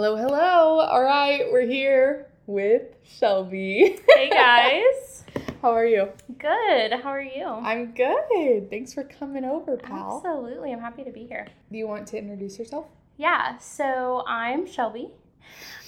[0.00, 0.78] Hello, hello.
[0.78, 3.98] All right, we're here with Shelby.
[4.14, 5.24] Hey guys.
[5.60, 6.10] How are you?
[6.38, 6.92] Good.
[6.92, 7.44] How are you?
[7.44, 8.70] I'm good.
[8.70, 10.22] Thanks for coming over, pal.
[10.24, 10.72] Absolutely.
[10.72, 11.48] I'm happy to be here.
[11.72, 12.86] Do you want to introduce yourself?
[13.16, 13.58] Yeah.
[13.58, 15.10] So I'm Shelby.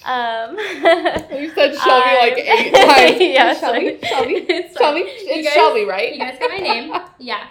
[0.04, 3.16] Um, You said Shelby like I'm- eight times.
[3.20, 4.00] yeah, Shelby, sorry.
[4.08, 5.00] Shelby, It's Shelby.
[5.06, 6.12] It's guys- Shelby, right?
[6.14, 6.92] You guys got my name.
[7.20, 7.46] yeah.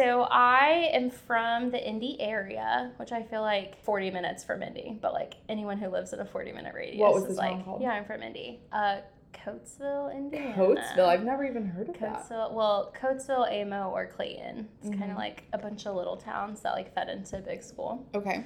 [0.00, 4.98] So I am from the Indy area, which I feel like 40 minutes from Indy,
[4.98, 7.82] but like anyone who lives in a 40 minute radius What was is like, called?
[7.82, 8.60] yeah, I'm from Indy.
[8.72, 9.00] Uh,
[9.34, 10.54] Coatesville, Indiana.
[10.54, 11.06] Coatesville.
[11.06, 12.22] I've never even heard of that.
[12.30, 14.68] Coatesville, well, Coatesville, Amo, or Clayton.
[14.80, 15.10] It's kind Mhm.
[15.12, 18.06] of like a bunch of little towns that like fed into a big school.
[18.14, 18.44] Okay.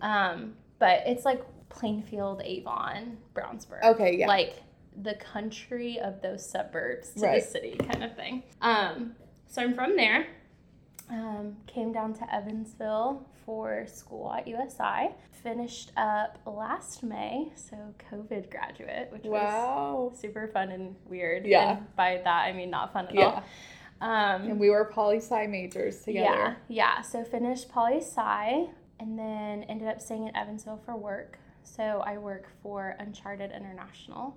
[0.00, 3.84] Um, but it's like Plainfield, Avon, Brownsburg.
[3.84, 4.26] Okay, yeah.
[4.26, 4.54] Like
[5.00, 7.40] the country of those suburbs to Right.
[7.44, 8.42] the city kind of thing.
[8.60, 9.14] Um,
[9.46, 10.26] so I'm from there.
[11.08, 15.14] Um, came down to Evansville for school at USI.
[15.30, 17.76] Finished up last May, so
[18.10, 21.46] COVID graduate, which was super fun and weird.
[21.46, 21.76] Yeah.
[21.76, 23.24] And by that I mean not fun at Yeah.
[23.24, 23.42] all.
[24.08, 26.56] Um, And we were poli sci majors together.
[26.68, 26.96] yeah.
[26.96, 27.00] yeah.
[27.02, 28.66] So finished poli sci
[28.98, 31.38] and then ended up staying in Evansville for work.
[31.62, 34.36] So I work for Uncharted International,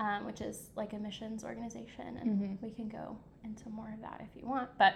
[0.00, 2.62] um, which is like a missions organization, and Mhm.
[2.62, 4.70] we can go into more of that if you want.
[4.78, 4.94] But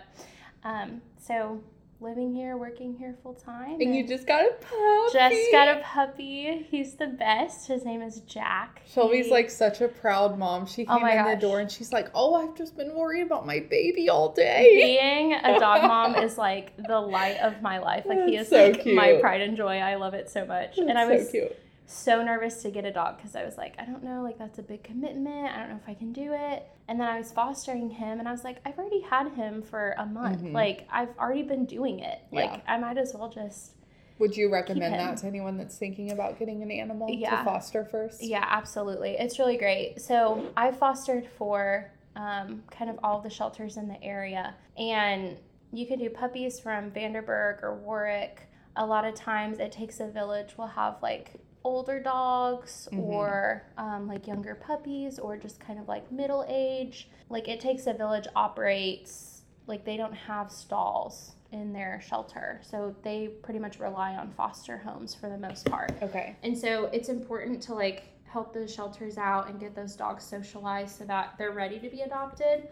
[0.65, 1.61] um, so
[2.01, 3.81] living here, working here full time.
[3.81, 5.13] And you just got a puppy.
[5.13, 6.67] just got a puppy.
[6.69, 7.69] He's the best.
[7.69, 8.83] His name is Jack.
[8.93, 10.67] Shelby's He- like such a proud mom.
[10.67, 13.23] She Oh came my in the door and she's like, "Oh, I've just been worried
[13.23, 17.79] about my baby all day." being a dog mom is like the light of my
[17.79, 18.05] life.
[18.05, 19.77] Like he is so like my pride and joy.
[19.79, 20.79] I love it so much.
[20.79, 21.57] and I That's was so cute.
[21.93, 24.59] So nervous to get a dog because I was like, I don't know, like that's
[24.59, 25.55] a big commitment.
[25.55, 26.67] I don't know if I can do it.
[26.89, 29.95] And then I was fostering him and I was like, I've already had him for
[29.99, 30.43] a month.
[30.43, 30.53] Mhm.
[30.53, 32.21] Like I've already been doing it.
[32.33, 32.61] Like Yeah.
[32.67, 33.73] I might as well just
[34.19, 38.23] Would you recommend that to anyone that's thinking about getting an animal to foster first?
[38.23, 39.17] Yeah, absolutely.
[39.19, 40.01] It's really great.
[40.01, 45.37] So I fostered for um, kind of all the shelters in the area, and
[45.73, 48.49] you can do puppies from Vanderburgh or Warrick.
[48.77, 50.55] A lot of times it takes a village.
[50.59, 52.99] We'll have like older dogs Mhm.
[53.03, 57.09] or um, like younger puppies or just kind of like middle age.
[57.29, 62.61] Like it takes a village operates like they don't have stalls in their shelter.
[62.63, 65.93] So they pretty much rely on foster homes for the most part.
[66.03, 66.37] Okay.
[66.43, 70.97] And so it's important to like help those shelters out and get those dogs socialized
[70.99, 72.69] so that they're ready to be adopted.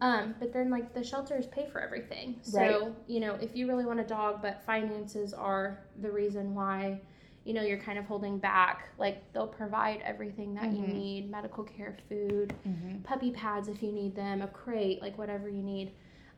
[0.00, 2.38] Um, but then like the shelters pay for everything.
[2.42, 2.92] So, Right.
[3.06, 7.00] you know, if you really want a dog but finances are the reason why,
[7.44, 10.92] you know, you're kind of holding back, like they'll provide everything that you Mhm.
[10.92, 13.00] need, medical care, food, Mm-hmm.
[13.02, 15.92] puppy pads if you need them, a crate, like whatever you need.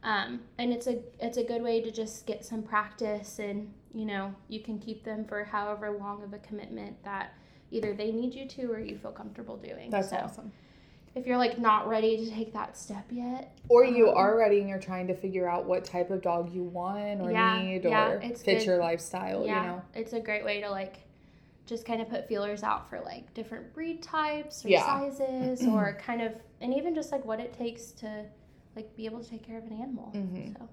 [0.05, 4.05] Um, and it's a it's a good way to just get some practice, and you
[4.05, 7.35] know you can keep them for however long of a commitment that
[7.71, 9.91] either they need you to or you feel comfortable doing.
[9.91, 10.53] That's so awesome.
[11.15, 14.61] If you're like not ready to take that step yet, Or you Um, are ready
[14.61, 17.85] and you're trying to figure out what type of dog you want or Yeah, need
[17.85, 18.67] yeah, or it's fit good.
[18.67, 19.83] your lifestyle, yeah, you know?
[19.95, 20.97] it's a great way to like
[21.67, 24.85] just kind of put feelers out for like different breed types or Yeah.
[24.85, 28.25] sizes or kind of and even just like what it takes to
[28.77, 30.11] like be able to take care of an animal.
[30.15, 30.57] Mhm.
[30.59, 30.69] So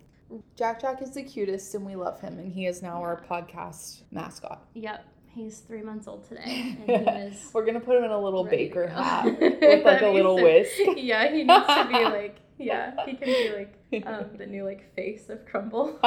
[0.56, 4.01] Jack Jack is the cutest and we love him and he is now our podcast
[4.11, 4.66] mascot.
[4.73, 5.03] Yep,
[5.34, 7.50] he's three months old today, and he is.
[7.53, 10.72] We're gonna put him in a little baker hat with like a little so- whisk.
[10.97, 12.38] Yeah, he needs to be like.
[12.62, 15.97] Yeah, he can be like um, the new like face of Crumble.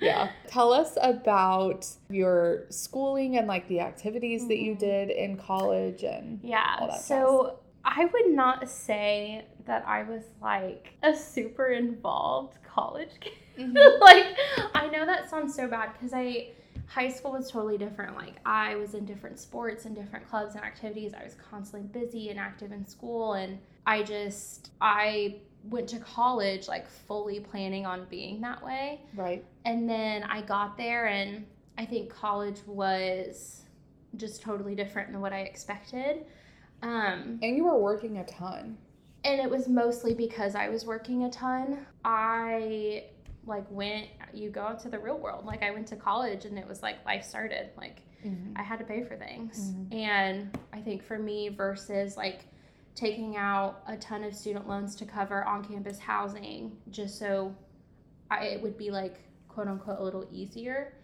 [0.00, 0.30] yeah.
[0.48, 4.78] Tell us about your schooling and like the activities that you Mhm.
[4.80, 6.78] did in college and Yeah.
[6.80, 13.10] all that So I would not say that I was like a super involved college
[13.20, 13.32] kid.
[13.58, 14.00] Mhm.
[14.00, 14.36] like
[14.74, 16.48] I know that sounds so bad because I
[16.86, 18.16] high school was totally different.
[18.16, 21.12] Like I was in different sports and different clubs and activities.
[21.18, 26.68] I was constantly busy and active in school and I just I went to college
[26.68, 29.00] like fully planning on being that way.
[29.14, 29.44] right.
[29.64, 31.46] And then I got there, and
[31.78, 33.62] I think college was
[34.16, 36.26] just totally different than what I expected.
[36.82, 38.76] Um, And you were working a ton.
[39.24, 41.86] and it was mostly because I was working a ton.
[42.04, 43.04] I
[43.46, 45.44] like went, you go out to the real world.
[45.44, 47.70] Like I went to college, and it was like life started.
[47.76, 48.02] Like
[48.56, 49.72] I had to pay for things.
[49.72, 49.94] Mhm.
[49.94, 52.46] And I think for me, versus like
[52.94, 57.54] taking out a ton of student loans to cover on campus housing, just so
[58.30, 59.16] I, it would be like
[59.48, 60.94] quote unquote a little easier.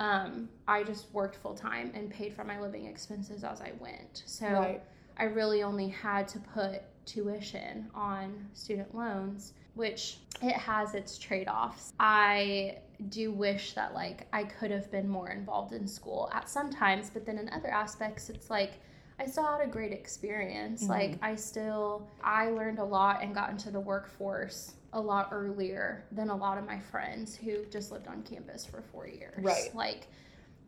[0.00, 4.22] Um, I just worked full time and paid for my living expenses as I went.
[4.26, 4.82] So Right.
[5.18, 11.48] I really only had to put tuition on student loans, which it has its trade
[11.48, 11.92] offs.
[12.00, 12.78] I
[13.08, 17.10] do wish that like I could have been more involved in school at some times,
[17.12, 18.72] but then in other aspects, it's like
[19.18, 20.84] I still had a great experience.
[20.84, 20.88] Mhm.
[20.88, 26.04] Like I still I learned a lot and got into the workforce a lot earlier
[26.12, 29.42] than a lot of my friends who just lived on campus for four years.
[29.42, 29.74] Right.
[29.74, 30.06] Like,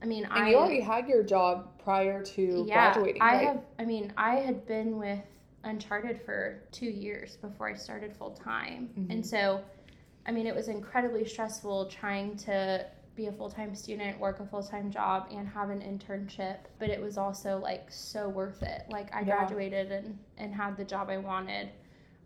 [0.02, 3.46] I mean, And I you already had your job prior to yeah, graduating, I right?
[3.48, 3.60] have.
[3.78, 5.20] I mean, I had been with
[5.64, 9.10] Uncharted for two years before I started full time, Mhm.
[9.10, 9.62] and so,
[10.26, 14.46] I mean, it was incredibly stressful trying to be a full time student, work a
[14.46, 16.58] full time job, and have an internship.
[16.78, 18.84] But it was also like so worth it.
[18.90, 19.36] Like I Yeah.
[19.36, 21.70] graduated and and had the job I wanted,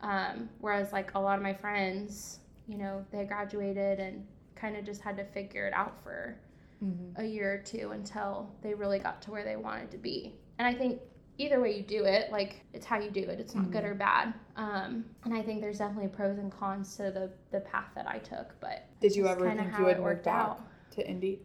[0.00, 4.84] um, whereas like a lot of my friends, you know, they graduated and kind of
[4.84, 6.36] just had to figure it out for
[6.82, 7.18] Mhm.
[7.18, 10.34] a year or two until they really got to where they wanted to be.
[10.58, 11.00] And I think
[11.38, 13.40] either way you do it, like it's how you do it.
[13.40, 13.92] It's not good Mm-hmm.
[13.92, 14.34] or bad.
[14.56, 18.18] Um, and I think there's definitely pros and cons to the the path that I
[18.18, 18.58] took.
[18.60, 20.60] But Did you ever think you would worked out.
[20.92, 21.40] to Indy?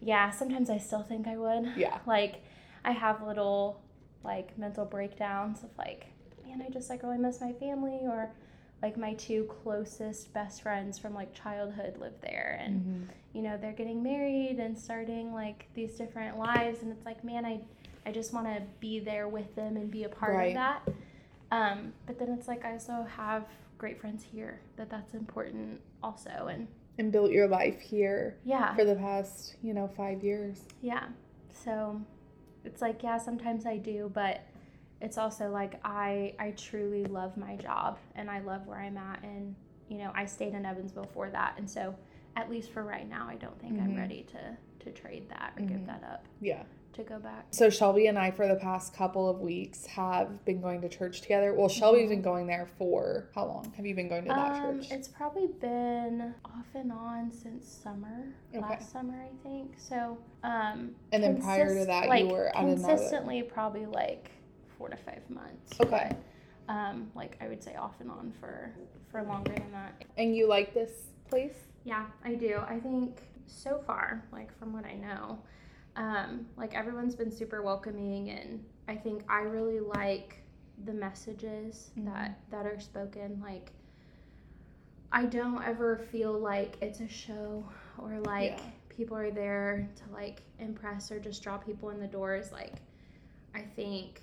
[0.00, 1.72] Yeah, sometimes I still think I would.
[1.76, 1.98] Yeah.
[2.06, 2.44] Like
[2.84, 3.80] I have little
[4.22, 6.06] like mental breakdowns of like,
[6.46, 8.30] man, I just like really miss my family or
[8.82, 13.06] like my two closest best friends from like childhood live there and Mhm.
[13.32, 17.46] you know they're getting married and starting like these different lives and it's like man
[17.46, 17.60] i
[18.06, 20.48] i just want to be there with them and be a part Right.
[20.48, 20.82] of that
[21.52, 23.46] um but then it's like i also have
[23.78, 26.66] great friends here that that's important also and
[26.98, 30.62] And built your life here yeah for the past, you know, five years.
[30.80, 31.04] yeah
[31.64, 32.00] so
[32.64, 34.40] it's like yeah sometimes i do but
[35.00, 39.22] it's also like i i truly love my job and i love where i'm at
[39.22, 39.54] and
[39.88, 41.94] you know i stayed in evansville for that and so
[42.36, 43.98] at least for right now i don't think i'm Mhm.
[43.98, 45.68] ready to to trade that or Mhm.
[45.68, 46.62] give that up Yeah.
[46.94, 50.60] To go back So Shelby and I, for the past couple of weeks, have been
[50.60, 51.52] going to church together.
[51.54, 52.10] Well, Shelby's Mhm.
[52.10, 53.72] been going there for how long?
[53.76, 54.90] Have you been going to that um, church?
[54.92, 58.60] it's probably been off and on since summer Okay.
[58.60, 62.48] last summer i think so um And then prior to consist- that, you like, were
[62.48, 64.30] at another- consistently probably like
[64.78, 66.10] four to five months Okay.
[66.66, 68.72] but, um like i would say off and on for
[69.10, 71.54] for longer than that And you like this place?
[71.84, 75.38] yeah i do i think so far like from what i know
[75.96, 80.42] um like everyone's been super welcoming and i think i really like
[80.84, 82.06] the messages Mhm.
[82.06, 83.72] that that are spoken like
[85.12, 87.64] i don't ever feel like it's a show
[87.98, 88.70] or like Yeah.
[88.88, 92.74] people are there to like impress or just draw people in the doors like
[93.54, 94.22] i think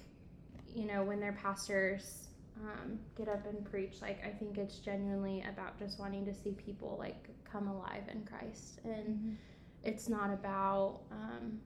[0.74, 2.28] you know when their pastors
[2.64, 6.52] um, get up and preach like i think it's genuinely about just wanting to see
[6.52, 9.38] people like come alive in christ and
[9.84, 11.60] it's not about um,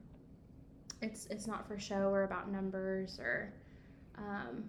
[1.02, 3.52] it's it's not for show or about numbers or
[4.18, 4.64] um,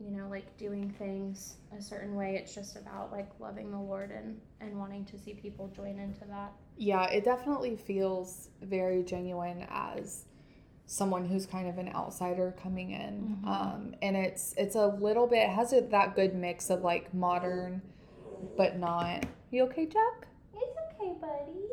[0.00, 4.10] you know like doing things a certain way it's just about like loving the lord
[4.10, 9.66] and and wanting to see people join into that Yeah, it definitely feels very genuine
[9.70, 10.24] as
[10.86, 13.38] someone who's kind of an outsider coming in.
[13.44, 13.46] Mhm.
[13.48, 17.12] Um, and it's it's a little bit it has a, that good mix of like
[17.12, 17.82] modern,
[18.56, 19.26] but not.
[19.50, 20.28] You okay, Jack?
[20.54, 21.66] it's okay buddy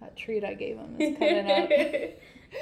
[0.00, 1.68] That treat I gave him is coming up.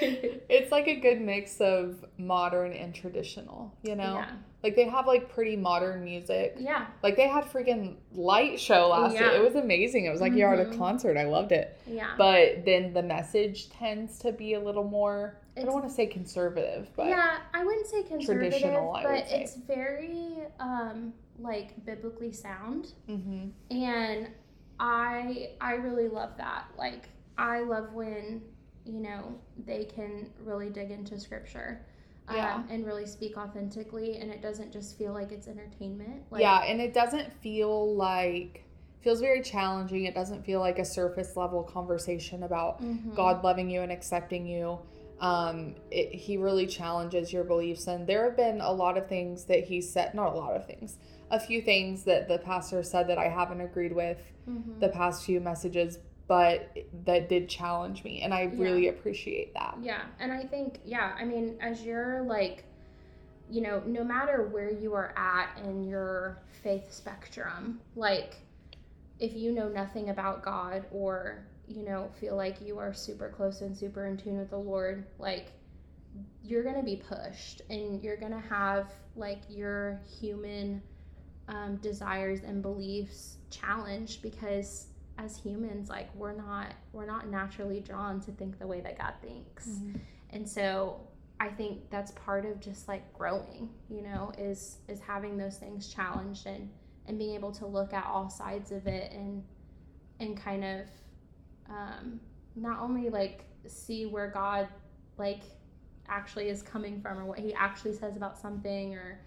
[0.00, 3.72] it's like a good mix of modern and traditional.
[3.82, 4.31] You know, yeah
[4.62, 6.56] like they have like pretty modern music.
[6.58, 9.25] yeah Like they had freaking light show last year.
[9.25, 9.38] Yeah.
[9.38, 10.06] It was amazing.
[10.06, 10.78] It was like you're at a Mhm.
[10.78, 11.19] concert.
[11.19, 11.78] I loved it.
[11.86, 15.92] yeah But then the message tends to be a little more I don't want to
[15.92, 19.43] say conservative, but yeah, I wouldn't say conservative, Traditional, I but would say.
[19.43, 22.94] it's very um like biblically sound.
[23.06, 24.31] hmm And
[24.81, 26.64] I I really love that.
[26.79, 28.43] Like I love when,
[28.84, 31.84] you know, they can really dig into scripture.
[32.26, 32.62] Um, Yeah.
[32.70, 36.22] and really speak authentically and it doesn't just feel like it's entertainment.
[36.31, 38.64] Like yeah, and it doesn't feel like
[39.03, 40.05] feels very challenging.
[40.06, 43.14] It doesn't feel like a surface level conversation about mhm.
[43.14, 44.79] God loving you and accepting you.
[45.20, 49.44] Um, it, he really challenges your beliefs, and there have been a lot of things
[49.44, 50.14] that he said.
[50.14, 50.96] Not a lot of things,
[51.31, 54.81] a few things that the pastor said that I haven't agreed with Mhm.
[54.81, 58.62] the past few messages, but that did challenge me, and I Yeah.
[58.62, 59.76] really appreciate that.
[59.82, 62.64] Yeah, and I think yeah, I mean, as you're like,
[63.50, 68.36] you know, no matter where you are at in your faith spectrum, like
[69.20, 73.60] if you know nothing about God or you know feel like you are super close
[73.60, 75.52] and super in tune with the Lord, like
[76.43, 80.82] you're gonna be pushed and you're gonna have like your human
[81.48, 84.86] um, desires and beliefs challenged because
[85.18, 89.14] as humans like we're not we're not naturally drawn to think the way that god
[89.22, 89.98] thinks Mm-hmm.
[90.30, 91.00] and so
[91.40, 95.88] i think that's part of just like growing you know is is having those things
[95.92, 96.68] challenged and
[97.06, 99.44] and being able to look at all sides of it and
[100.20, 100.80] and kind of
[101.68, 102.20] um,
[102.56, 104.68] not only like see where God
[105.18, 105.40] like
[106.08, 109.18] actually is coming from or what he actually says about something or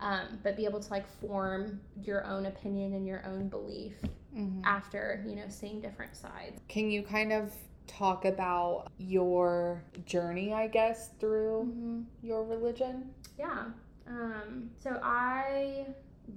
[0.00, 3.94] um, but be able to like form your own opinion and your own belief
[4.34, 4.62] Mhm.
[4.64, 6.60] after you know seeing different sides.
[6.68, 7.52] Can you kind of
[7.86, 13.12] talk about your journey, I guess, through your religion?
[13.38, 13.64] yeah
[14.06, 15.86] um, so i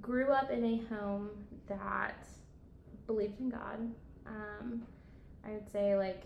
[0.00, 1.30] grew up in a home
[1.68, 2.26] that
[3.06, 3.78] believed in god.
[4.26, 4.82] Um,
[5.44, 6.24] i would say like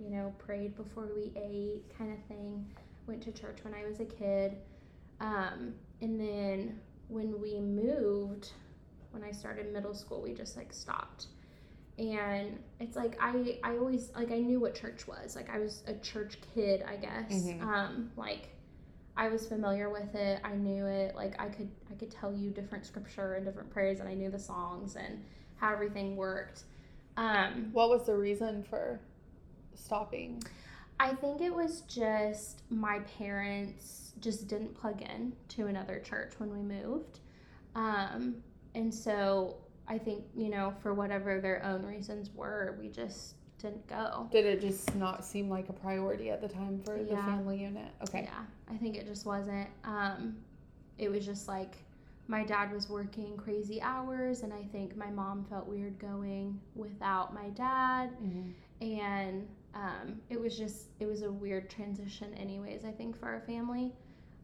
[0.00, 2.66] you know prayed before we ate kind of thing.
[3.06, 4.56] Went to church when i was a kid.
[5.20, 6.78] Um, and then
[7.08, 8.52] when we moved
[9.10, 11.26] when i started middle school we just like stopped
[11.98, 15.82] and it's like i i always like i knew what church was like i was
[15.86, 17.62] a church kid i guess Mhm.
[17.62, 18.50] um like
[19.16, 22.50] i was familiar with it i knew it like i could i could tell you
[22.50, 25.24] different scripture and different prayers and i knew the songs and
[25.56, 26.64] how everything worked
[27.16, 29.00] um What was the reason for
[29.74, 30.42] stopping?
[31.00, 36.50] I think it was just my parents just didn't plug in to another church when
[36.52, 37.20] we moved.
[37.74, 38.36] Um,
[38.74, 39.56] and so
[39.86, 44.28] I think, you know, for whatever their own reasons were, we just didn't go.
[44.30, 47.90] Did it just not seem like a priority at the time for the family unit?
[48.02, 48.22] Okay.
[48.24, 49.68] Yeah, I think it just wasn't.
[49.84, 50.36] Um,
[50.98, 51.76] it was just like
[52.28, 57.32] my dad was working crazy hours, and I think my mom felt weird going without
[57.34, 58.10] my dad.
[58.22, 58.52] Mhm.
[58.80, 63.40] and um, it was just it was a weird transition anyways i think for our
[63.40, 63.92] family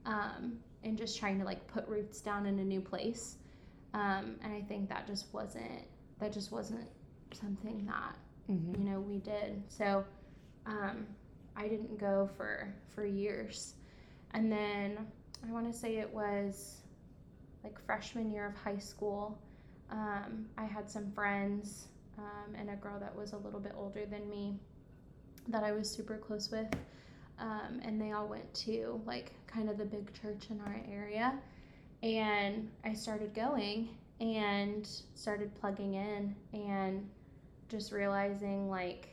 [0.06, 3.36] um, and just trying to like put roots down in a new place
[3.94, 5.82] um, and i think that just wasn't
[6.20, 6.88] that just wasn't
[7.32, 8.16] something that
[8.50, 8.78] Mhm.
[8.78, 9.62] you know we did.
[9.68, 10.04] So
[10.66, 11.06] um,
[11.56, 13.74] i didn't go for for years.
[14.32, 14.98] And then
[15.48, 16.82] i want to say it was
[17.64, 19.38] like freshman year of high school.
[19.90, 24.04] Um, i had some friends um, and a girl that was a little bit older
[24.06, 24.58] than me
[25.48, 26.68] that i was super close with.
[27.38, 31.38] Um, and they all went to like kind of the big church in our area
[32.04, 33.88] and i started going
[34.20, 37.08] and started plugging in and
[37.68, 39.08] just realizing like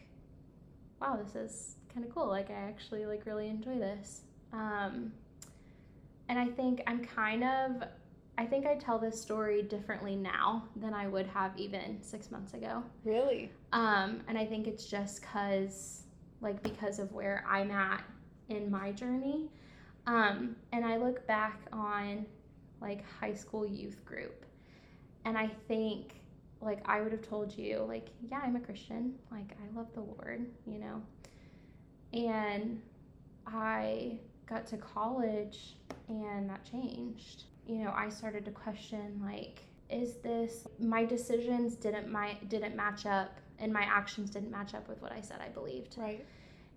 [1.01, 2.27] wow this is kind of cool.
[2.27, 4.21] Like i actually like really enjoy this.
[4.53, 5.11] Um,
[6.29, 7.83] and i think i'm kind of
[8.37, 12.53] i think i tell this story differently now than i would have even six months
[12.53, 12.83] ago.
[13.03, 13.51] Really?
[13.73, 16.03] um, and i think it's just because
[16.41, 18.03] like because of where i'm at
[18.49, 19.49] in my journey.
[20.07, 22.25] Um, and i look back on
[22.81, 24.45] like high school youth group.
[25.25, 26.15] And i think
[26.61, 29.15] like i would have told you like yeah i'm a christian.
[29.31, 31.01] Like i love the lord you know?
[32.13, 32.81] And
[33.47, 35.75] i got to college
[36.09, 37.43] and that changed.
[37.67, 43.05] You know i started to question like is this my decisions didn't my didn't match
[43.05, 45.95] up and my actions didn't match up with what i said i believed.
[45.97, 46.25] Right.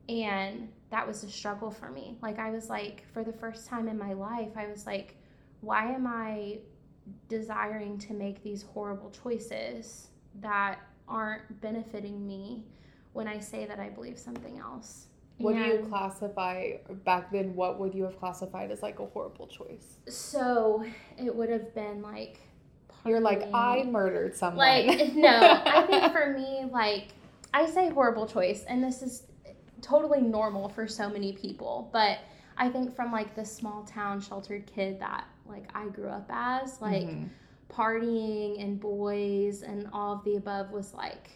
[0.08, 2.18] and that was a struggle for me.
[2.22, 5.16] Like i was like for the first time in my life i was like
[5.64, 6.58] why am i
[7.28, 10.08] desiring to make these horrible choices
[10.40, 10.78] that
[11.08, 12.64] aren't benefiting me
[13.12, 17.56] when i say that i believe something else What do you classify back then?
[17.56, 19.98] What would you have classified as like a horrible choice?
[20.08, 20.84] so
[21.18, 22.38] it would have been like
[23.04, 24.58] You're like, I murdered someone.
[24.64, 27.08] Like, no, I think for me, like,
[27.52, 29.24] I say horrible choice, and this is
[29.82, 32.18] totally normal for so many people, but
[32.56, 36.80] I think from like the small town sheltered kid that like I grew up as,
[36.80, 37.28] like Mhm.
[37.68, 41.30] partying and boys and all of the above was like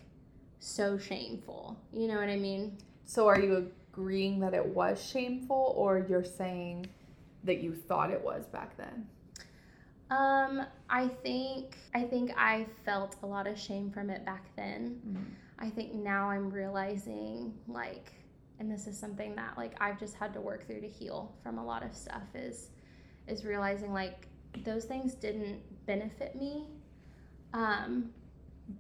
[0.59, 1.77] so shameful.
[1.93, 2.79] You know what I mean?
[3.05, 6.87] So are you agreeing that it was shameful, or you're saying
[7.45, 9.09] that you thought it was back then?
[10.11, 15.37] Um, I think I think I felt a lot of shame from it back then.
[15.59, 18.13] I think now I'm realizing like
[18.61, 21.59] and this is something that like I've just had to work through to heal from
[21.59, 22.71] a lot of stuff is
[23.29, 24.27] is realizing like
[24.65, 26.65] those things didn't benefit me
[27.55, 28.11] um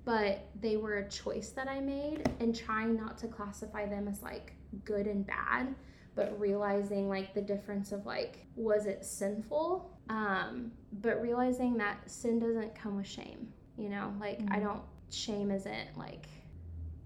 [0.04, 4.22] but they were a choice that I made and trying not to classify them as
[4.22, 4.52] like
[4.84, 5.74] good and bad
[6.14, 12.38] but realizing like the difference of like was it sinful um but realizing that sin
[12.38, 14.62] doesn't come with shame you know like I Mhm.
[14.64, 16.26] don't shame isn't like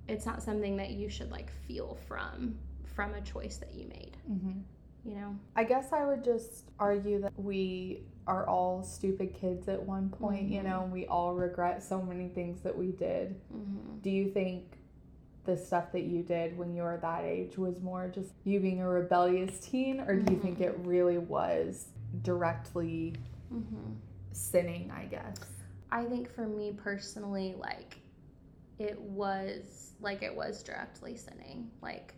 [0.08, 2.58] it's not something that you should like feel from
[2.96, 4.58] from a choice that you made Mm-hmm.
[5.04, 9.82] You know I guess I would just argue that we are all stupid kids at
[9.82, 10.64] one point, you Mhm.
[10.64, 13.40] know, and we all regret so many things that we did.
[13.52, 13.98] mm-hmm.
[14.00, 14.78] Do you think
[15.44, 18.80] the stuff that you did when you were that age was more just you being
[18.80, 20.66] a rebellious teen, or do you think Mhm.
[20.68, 21.88] it really was
[22.22, 23.14] directly
[23.52, 23.92] Mm-hmm.
[24.30, 25.36] sinning, I guess?
[25.90, 27.98] I think for me personally, like
[28.78, 31.70] it was like it was directly sinning.
[31.82, 32.14] Like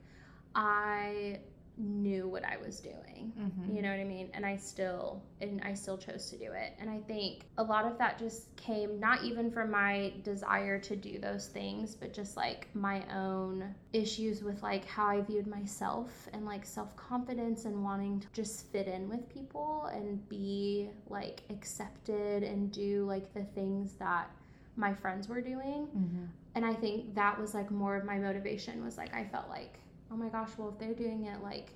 [0.54, 1.40] I
[1.76, 3.32] knew what I was doing.
[3.36, 3.74] Mhm.
[3.74, 4.30] You know what I mean?
[4.32, 6.72] And I still and I still chose to do it.
[6.78, 10.96] And I think a lot of that just came not even from my desire to
[10.96, 16.28] do those things, but just like my own issues with like how I viewed myself
[16.32, 22.42] and like self-confidence and wanting to just fit in with people and be like accepted
[22.44, 24.30] and do like the things that
[24.76, 25.88] my friends were doing.
[25.88, 26.28] Mhm.
[26.54, 29.80] And I think that was like more of my motivation was like I felt like,
[30.14, 31.71] oh my gosh, well if they're doing it like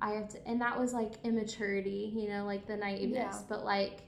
[0.00, 3.38] I have to and that was like immaturity, you know, like the naiveness, Yeah.
[3.48, 4.00] but like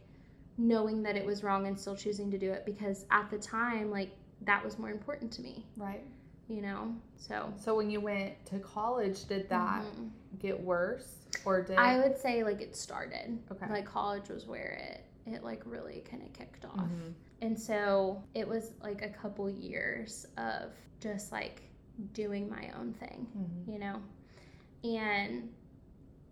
[0.56, 3.90] knowing that it was wrong and still choosing to do it because at the time
[3.90, 4.10] like
[4.42, 6.02] that was more important to me, Right.
[6.48, 6.94] you know.
[7.16, 10.10] So So when you went to college, did that Mhm.
[10.38, 13.38] get worse or did I would say like it started.
[13.52, 13.66] Okay.
[13.68, 16.76] Like college was where it it like really kind of kicked off.
[16.76, 17.12] Mhm.
[17.40, 21.62] And so it was like a couple years of just like
[22.12, 23.72] doing my own thing, Mhm.
[23.72, 24.02] you know?
[24.82, 25.52] And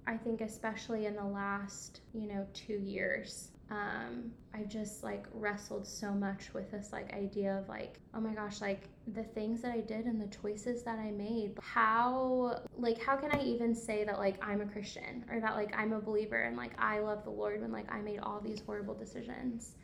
[0.07, 5.87] I think, especially in the last, you know, two years, um, I've just like wrestled
[5.87, 9.73] so much with this like idea of like, oh my gosh, like the things that
[9.73, 11.59] I did and the choices that I made.
[11.63, 15.75] How, like, how can I even say that like I'm a Christian or that like
[15.79, 18.61] I'm a believer and like I love the Lord when like I made all these
[18.61, 19.77] horrible decisions?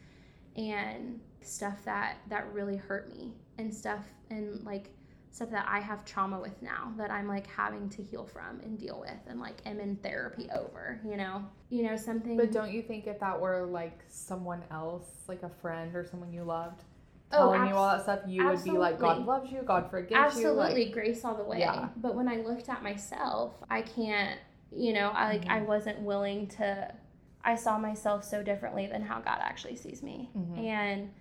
[0.56, 4.90] and stuff that that really hurt me and stuff and like
[5.30, 8.78] stuff that I have trauma with now that I'm like having to heal from and
[8.78, 11.44] deal with and like am in therapy over, you know.
[11.70, 15.48] You know, something But don't you think if that were like someone else, like a
[15.50, 16.82] friend or someone you loved,
[17.30, 20.12] Oh, telling you all that stuff, you would be like, God loves you, God forgives
[20.18, 20.84] absolutely you.
[20.86, 21.60] like- grace all the way.
[21.60, 21.88] Yeah.
[21.98, 24.38] But when I looked at myself, I can't,
[24.72, 25.66] you know, I like I Mhm.
[25.66, 26.94] wasn't willing to
[27.44, 30.30] I saw myself so differently than how God actually sees me.
[30.36, 30.58] Mhm.
[30.58, 31.14] And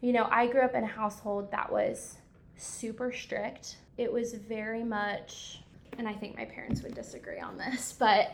[0.00, 2.18] you know, I grew up in a household that was
[2.58, 3.76] super strict.
[3.96, 5.60] It was very much
[5.96, 8.30] and I think my parents would disagree on this, but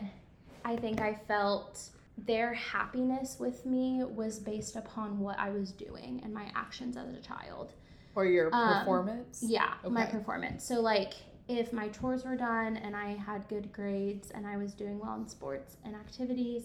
[0.63, 6.21] I think I felt their happiness with me was based upon what I was doing
[6.23, 7.73] and my actions as a child.
[8.15, 9.43] or your Um, performance.
[9.45, 10.63] Yeah, my performance.
[10.63, 11.13] So like
[11.47, 15.15] if my chores were done and I had good grades and I was doing well
[15.15, 16.63] in sports and activities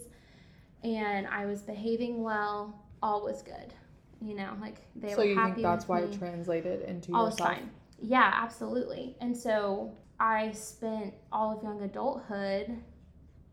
[0.85, 3.75] and I was behaving well, all was good.
[4.21, 6.09] You know, like they so were you happy think that's why me.
[6.09, 7.51] it translated into all yourself?
[7.51, 7.71] fine.
[8.03, 9.17] Yeah, absolutely.
[9.21, 12.77] And so I spent all of young adulthood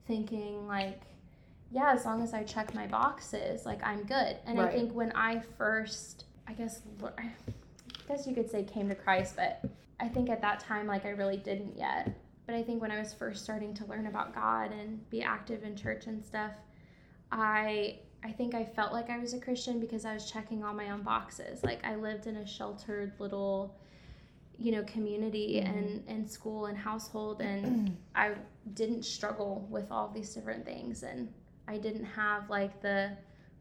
[0.06, 1.01] thinking like
[1.71, 4.38] yeah, as long as I check my boxes, like I'm good.
[4.45, 6.82] And I think when I first, I guess,
[7.17, 7.30] I
[8.08, 9.65] guess you could say came to Christ, but
[9.99, 12.17] I think at that time, like I really didn't yet.
[12.45, 15.63] But I think when I was first starting to learn about God and be active
[15.63, 16.51] in church and stuff,
[17.32, 20.73] I I think I felt like I was a Christian because I was checking all
[20.73, 21.63] my own boxes.
[21.63, 23.75] Like I lived in a sheltered little,
[24.58, 25.69] you know, community Mhm.
[25.69, 28.34] and and school and household, and I
[28.73, 31.32] didn't struggle with all these different things, and
[31.67, 33.12] I didn't have like the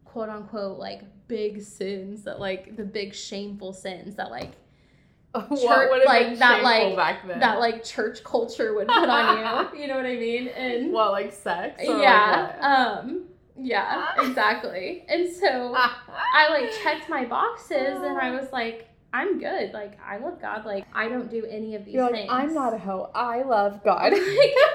[0.05, 4.51] quote unquote like big sins that like the big shameful sins that like
[5.33, 9.37] what Church- like, that, like- that like church culture would put on
[9.73, 9.79] you.
[9.81, 10.47] You know what I mean?
[10.47, 11.79] And what like sex?
[11.83, 13.26] Yeah, Like um,
[13.59, 14.27] yeah, ah.
[14.27, 15.05] exactly.
[15.07, 15.73] And so?
[15.73, 16.11] Uh-huh.
[16.33, 18.39] I like checked my boxes and I ah.
[18.39, 19.73] was like, I'm good.
[19.73, 20.65] Like I love God.
[20.65, 22.31] Like I don't do any of these You're like, things.
[22.31, 23.09] I'm not a hoe.
[23.15, 24.13] I love God.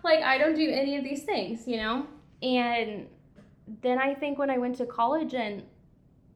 [0.04, 2.06] like I don't do any of these things, you know?
[2.42, 3.08] And
[3.82, 5.64] then I think when I went to college and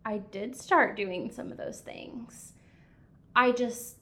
[0.05, 2.55] I did start doing some of those things,
[3.37, 3.97] I just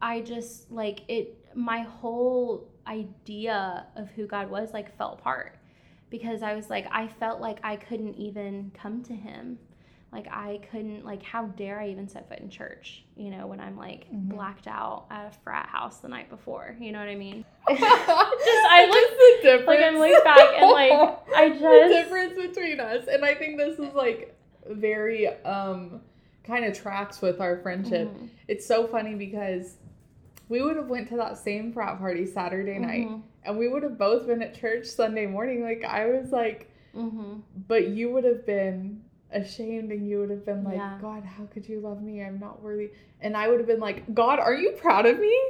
[0.00, 5.59] I just like it my whole idea of who God was like fell apart
[6.10, 9.58] because I was like I felt like I couldn't even come to him.
[10.12, 13.60] Like I couldn't like how dare I even set foot in church, you know, when
[13.60, 14.28] I'm like Mhm.
[14.30, 16.74] blacked out at a frat house the night before.
[16.80, 17.44] You know what I mean?
[17.68, 19.66] just I look- the difference.
[19.66, 21.60] like, I'm looking back and, like, I just.
[21.60, 24.36] the difference between us, and I think this is like
[24.68, 26.00] very um
[26.44, 28.08] kind of tracks with our friendship.
[28.08, 28.28] Mhm.
[28.48, 29.76] It's so funny because
[30.48, 33.22] we would have went to that same frat party Saturday night, Mhm.
[33.44, 35.62] And we would have both been at church Sunday morning.
[35.62, 37.42] Like I was like, Mhm.
[37.68, 40.98] but you would have been ashamed and you would have been like Yeah.
[41.00, 44.12] god how could you love me i'm not worthy and i would have been like
[44.12, 45.40] god are you proud of me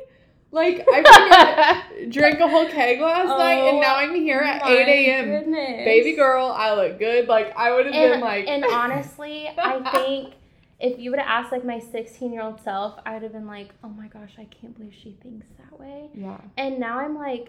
[0.50, 4.86] like i drank a whole keg last night and now i'm here at Oh 8
[4.86, 5.50] a.m
[5.86, 10.34] baby girl i look good like i would have been like and honestly, I think
[10.78, 13.46] if you would have asked like my 16 year old self, I would have been
[13.46, 16.08] like, oh my gosh, I can't believe she thinks that way.
[16.14, 17.48] yeah And now I'm like,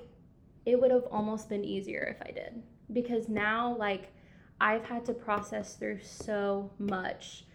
[0.65, 2.61] it would have almost been easier if I did.
[2.91, 4.11] Because now, like,
[4.59, 7.45] I've had to process through so much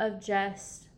[0.00, 0.88] of just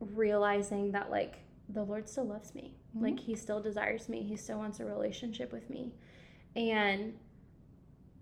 [0.00, 2.74] realizing that like the Lord still loves me.
[2.96, 3.02] Mhm.
[3.02, 4.22] Like he still desires me.
[4.22, 5.92] He still wants a relationship with me.
[6.56, 7.16] And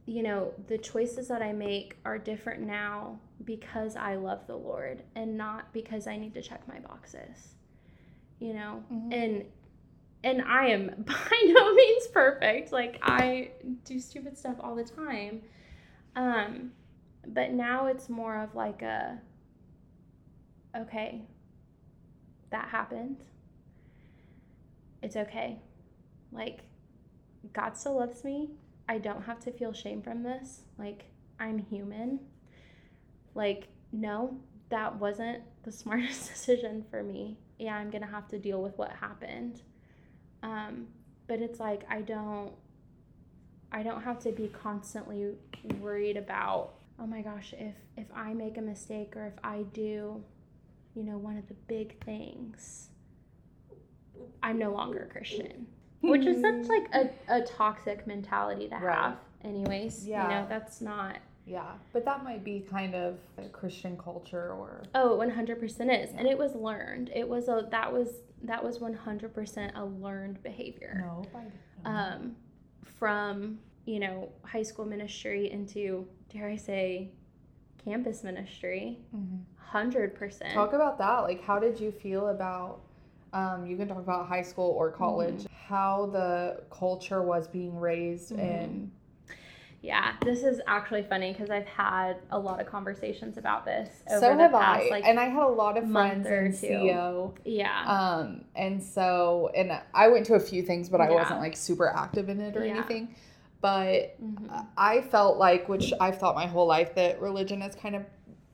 [0.07, 5.03] you know, the choices that I make are different now because I love the Lord
[5.15, 7.55] and not because I need to check my boxes.
[8.41, 8.85] You know?
[8.91, 9.13] Mhm.
[9.13, 9.45] And
[10.25, 12.73] and I am by no means perfect.
[12.73, 13.51] Like I
[13.85, 15.43] do stupid stuff all the time.
[16.17, 16.73] Um
[17.27, 19.21] but now it's more of like a
[20.77, 21.23] okay,
[22.51, 23.25] that happened.
[25.03, 25.59] It's okay.
[26.33, 26.61] Like,
[27.53, 28.51] God still loves me.
[28.89, 30.63] I don't have to feel shame from this.
[30.79, 31.07] Like,
[31.39, 32.21] I'm human.
[33.35, 34.39] Like, no,
[34.71, 37.39] that wasn't the smartest decision for me.
[37.59, 39.63] Yeah, I'm going to have to deal with what happened.
[40.43, 40.89] Um,
[41.27, 42.53] but it's like, I don't.
[43.71, 45.35] I don't have to be constantly
[45.79, 50.23] worried about, oh my gosh, if if I make a mistake or if I do
[50.95, 52.89] you know, one of the big things,
[54.43, 55.67] I'm no longer a Christian.
[56.01, 58.97] Which is such like a, a toxic mentality to Right.
[58.97, 60.05] have, anyways.
[60.05, 60.29] You Yeah.
[60.29, 65.17] know, that's not Yeah, but that might be kind of a Christian culture or oh
[65.19, 65.63] 100%
[66.05, 66.11] is.
[66.15, 67.11] And it was learned.
[67.15, 68.09] It was a that was
[68.45, 71.05] that was 100% a learned behavior.
[71.07, 71.25] no.
[71.85, 72.37] Um
[72.85, 77.11] from, you know, high school ministry into dare I say
[77.85, 78.99] campus ministry.
[79.15, 79.41] Mhm.
[79.73, 80.53] 100%.
[80.55, 81.21] Talk about that.
[81.21, 82.81] Like, how did you feel about?
[83.35, 85.47] Um, you can talk about high school or college.
[85.67, 88.39] How the culture was being raised Mhm.
[88.39, 88.91] and
[89.81, 94.21] Yeah, this is actually funny because I've had a lot of conversations about this over
[94.21, 94.91] so the have past, I.
[94.91, 96.67] like, and I had a lot of friends in two.
[96.91, 97.35] CO.
[97.45, 101.15] yeah, Um, and so, and I went to a few things, but I Yeah.
[101.15, 102.75] wasn't like super active in it or Yeah.
[102.79, 103.15] anything.
[103.61, 104.67] But Mhm.
[104.77, 108.05] I felt like, which I've thought my whole life, that religion is kind of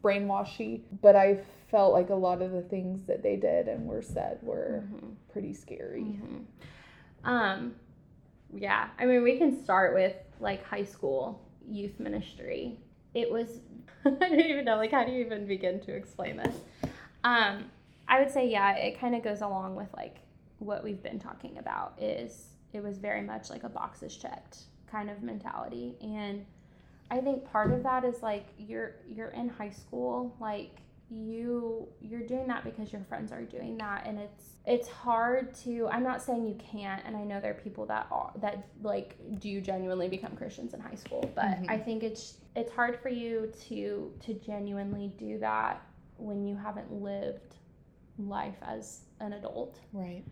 [0.02, 0.82] brainwashy.
[1.00, 4.38] But I felt like a lot of the things that they did and were said
[4.42, 5.14] were Mhm.
[5.32, 6.02] pretty scary.
[6.02, 6.44] Mhm.
[7.24, 7.74] Um,
[8.54, 12.79] yeah, I mean, we can start with like high school youth ministry.
[13.14, 13.61] It was,
[14.05, 16.57] I don't even know, like, how do you even begin to explain this?
[17.23, 17.70] Um,
[18.07, 20.18] I would say, yeah, it kind of goes along with like
[20.59, 21.94] what we've been talking about.
[21.99, 24.59] Is it was very much like a boxes checked
[24.90, 26.44] kind of mentality, and
[27.11, 30.77] I think part of that is like you're you're in high school, like
[31.10, 35.86] you you're doing that because your friends are doing that and it's it's hard to
[35.88, 39.16] i'm not saying you can't and i know there are people that are that like
[39.38, 41.66] do genuinely become christians in high school but Mhm.
[41.70, 45.82] i think it's it's hard for you to to genuinely do that
[46.16, 47.56] when you haven't lived
[48.18, 50.24] life as an adult Right.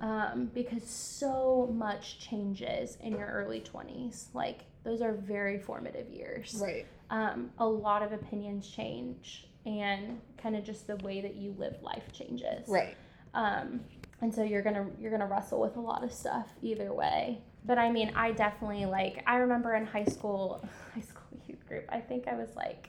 [0.00, 6.56] um, because so much changes in your early 20s like those are very formative years
[6.62, 6.86] Right.
[7.10, 11.76] um, a lot of opinions change and kind of just the way that you live
[11.82, 12.68] life changes.
[12.68, 12.96] Right.
[13.34, 13.80] um,
[14.22, 17.42] and so you're gonna you're gonna wrestle with a lot of stuff either way.
[17.64, 21.84] But i mean i definitely like i remember in high school high school youth group
[21.90, 22.88] i think i was like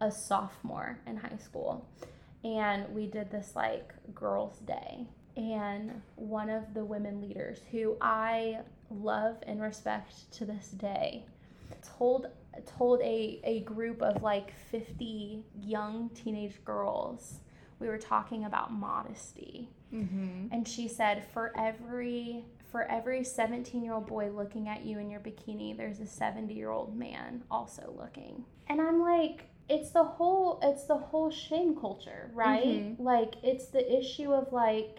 [0.00, 1.86] a sophomore in high school.
[2.44, 5.06] And we did this like girls day.
[5.36, 8.58] And one of the women leaders who i
[8.90, 11.24] love and respect to this day
[11.98, 12.26] told
[12.66, 17.40] told a, a group of like 50 young teenage girls
[17.78, 20.48] we were talking about modesty Mm-hmm.
[20.52, 25.08] and she said for every for every 17 year old boy looking at you in
[25.10, 30.04] your bikini there's a 70 year old man also looking and i'm like it's the
[30.04, 33.00] whole it's the whole shame culture right Mhm.
[33.00, 34.98] like it's the issue of like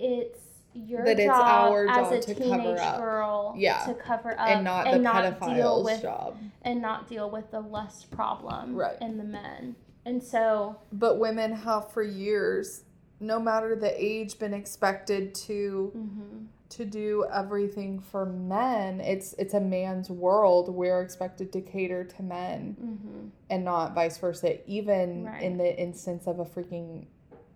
[0.00, 0.40] it's
[0.86, 2.98] your That it's our job as job a to cover teenage up.
[2.98, 3.84] girl Yeah.
[3.86, 6.36] to cover up and not the deal pedophile's with job.
[6.62, 8.96] and not deal with the lust problem Right.
[9.00, 12.84] in the men and so But women have for years,
[13.20, 16.46] no matter the age, been expected to mhm.
[16.70, 19.00] to do everything for men.
[19.00, 20.68] It's it's a man's world.
[20.68, 23.30] We're expected to cater to men Mhm.
[23.50, 24.58] and not vice versa.
[24.70, 25.42] Even Right.
[25.42, 27.06] in the instance of a freaking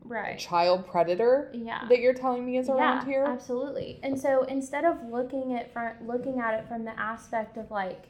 [0.04, 3.24] right child predator yeah that you're telling me is around here.
[3.24, 3.98] Absolutely.
[4.02, 8.06] And so instead of looking at from looking at it from the aspect of like,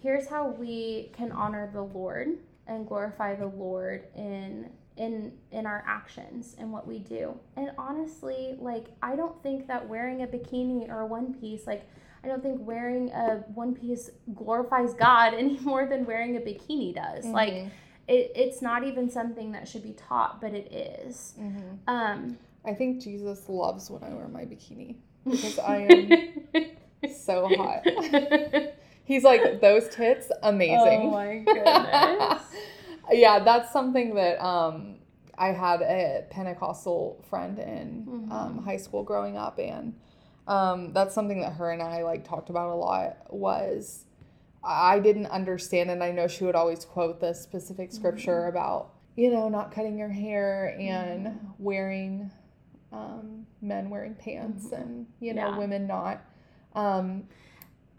[0.00, 2.28] here's how we can honor the Lord
[2.66, 7.38] and glorify the Lord in in in our actions and what we do.
[7.56, 11.88] And honestly, like I don't think that wearing a bikini or a one piece, like
[12.24, 16.94] I don't think wearing a one piece glorifies God any more than wearing a bikini
[16.94, 17.24] does.
[17.26, 17.70] Like Mhm.
[18.08, 21.34] It, it's not even something that should be taught, but it is.
[21.38, 21.78] Mhm.
[21.86, 26.66] Um I think Jesus loves when I wear my bikini because I am
[27.24, 27.82] so hot.
[29.04, 31.08] He's like those tits, amazing.
[31.08, 32.42] Oh my goodness.
[33.10, 34.96] yeah, that's something that um
[35.36, 38.30] I had a Pentecostal friend in Mhm.
[38.32, 39.94] um, high school growing up, and
[40.46, 43.16] um, that's something that her and I like talked about a lot.
[43.30, 44.04] Was
[44.64, 49.30] I didn't understand, and I know she would always quote this specific scripture about you
[49.30, 51.38] know not cutting your hair and Mhm.
[51.58, 52.30] wearing
[52.92, 54.80] um, men wearing pants Mhm.
[54.82, 55.58] and you know Yeah.
[55.58, 56.20] women not.
[56.74, 57.26] Um,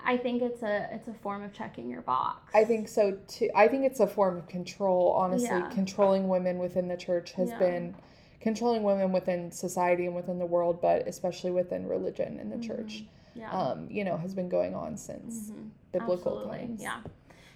[0.06, 2.52] I think it's a it's a form of checking your box.
[2.54, 3.50] I think so too.
[3.56, 5.12] I think it's a form of control.
[5.14, 5.70] Honestly, Yeah.
[5.70, 7.60] controlling women within the church has Yeah.
[7.60, 7.96] been
[8.40, 13.06] controlling women within society and within the world, but especially within religion in the church.
[13.36, 13.52] Yeah.
[13.52, 15.70] Um, you know, has been going on since Mhm.
[15.92, 16.60] biblical Absolutely.
[16.68, 16.82] times.
[16.82, 17.00] Yeah.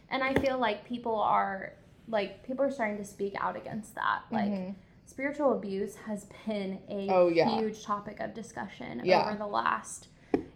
[0.10, 1.74] And I feel like people are
[2.10, 4.22] like people are starting to speak out against that.
[4.32, 4.76] Like Mhm.
[5.06, 7.50] spiritual abuse has been a Oh, yeah.
[7.60, 9.28] huge topic of discussion Yeah.
[9.28, 10.08] over the last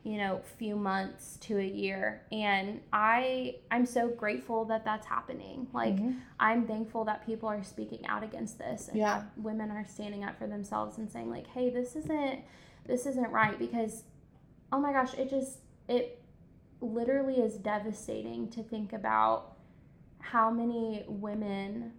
[0.03, 5.67] you know few months to a year and i i'm so grateful that that's happening
[5.73, 6.19] like Mhm.
[6.39, 9.23] i'm thankful that people are speaking out against this and Yeah.
[9.37, 12.41] women are standing up for themselves and saying like hey this isn't
[12.85, 14.03] this isn't right because
[14.71, 16.21] oh my gosh it just it
[16.81, 19.53] literally is devastating to think about
[20.19, 21.91] how many women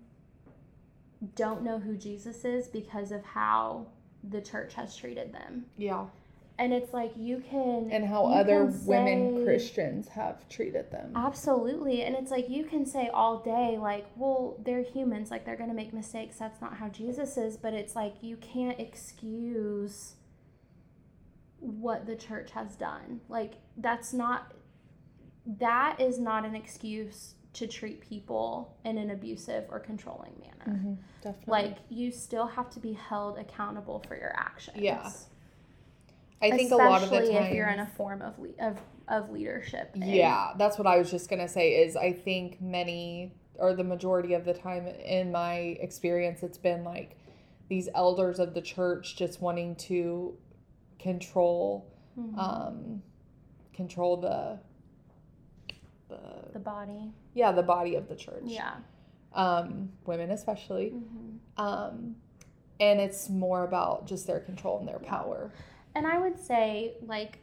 [1.37, 3.87] don't know who Jesus is because of how
[4.29, 5.67] the church has treated them.
[5.77, 6.07] yeah,
[6.59, 11.13] And it's like you can and how other women say- Christians have treated them.
[11.15, 12.03] Absolutely.
[12.03, 15.75] And it's like you can say all day, like, well, they're humans, like they're gonna
[15.75, 16.39] make mistakes.
[16.39, 17.57] That's not how Jesus is.
[17.57, 20.15] But it's like you can't excuse
[21.63, 23.21] what the church has done.
[23.29, 24.53] Like that's not
[25.59, 30.79] that is not an excuse to treat people in an abusive or controlling manner.
[30.79, 31.53] Mhm, Definitely.
[31.53, 34.79] Like you still have to be held accountable for your actions.
[34.79, 35.09] Yeah.
[36.41, 38.55] I think a lot of the Especially time, if you're in a form of le-
[38.61, 39.91] of of leadership.
[39.95, 41.75] Yeah, that's what I was just gonna say.
[41.85, 46.83] Is I think many or the majority of the time in my experience, it's been
[46.83, 47.17] like
[47.69, 50.37] these elders of the church just wanting to
[51.03, 51.87] control,
[52.19, 52.39] Mhm.
[52.39, 53.03] um,
[53.73, 54.59] control the
[56.09, 56.19] the
[56.53, 57.11] the body.
[57.35, 58.43] yeah the body of the church.
[58.45, 58.75] Yeah.
[59.35, 60.91] Um, women especially.
[60.91, 62.17] hmm Um,
[62.81, 65.51] and it's more about just their control and their power.
[65.95, 67.39] And I would say, like,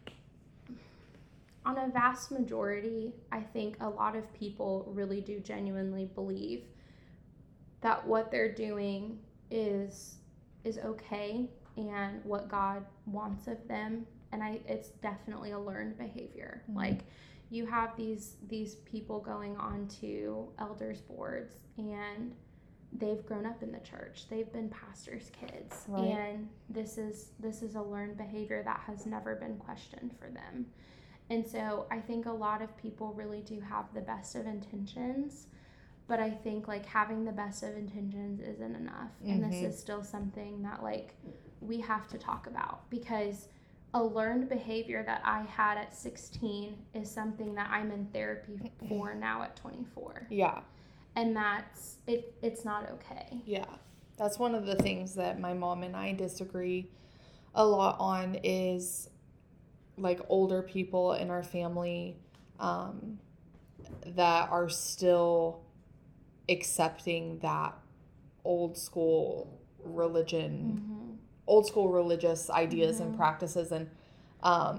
[1.65, 6.63] on a vast majority, I think a lot of people really do genuinely believe
[7.81, 9.19] that what they're doing
[9.49, 10.17] is
[10.63, 14.05] is okay and what God wants of them.
[14.31, 16.63] And I it's definitely a learned behavior.
[16.69, 16.75] Mhm.
[16.75, 16.99] Like
[17.49, 22.35] you have these these people going on to elders boards and
[22.93, 26.05] they've grown up in the church they've been pastors kids Right.
[26.05, 30.65] and this is this is a learned behavior that has never been questioned for them
[31.29, 35.45] and so i think a lot of people really do have the best of intentions
[36.07, 39.65] but i think like having the best of intentions isn't enough and this Mhm.
[39.65, 41.13] is still something that like
[41.61, 43.47] we have to talk about because
[43.93, 49.13] a learned behavior that I had at 16 is something that I'm in therapy for
[49.19, 50.27] now at 24.
[50.29, 50.61] Yeah.
[51.15, 53.41] And that's it it's not okay.
[53.45, 53.65] Yeah.
[54.17, 56.89] That's one of the things that my mom and I disagree
[57.55, 59.09] a lot on is
[59.97, 62.15] like older people in our family
[62.59, 63.17] um,
[64.05, 65.61] that are still
[66.47, 67.77] accepting that
[68.45, 70.98] old school religion Mhm.
[71.49, 73.17] Old school religious ideas and Mhm.
[73.17, 73.85] practices and
[74.43, 74.75] um,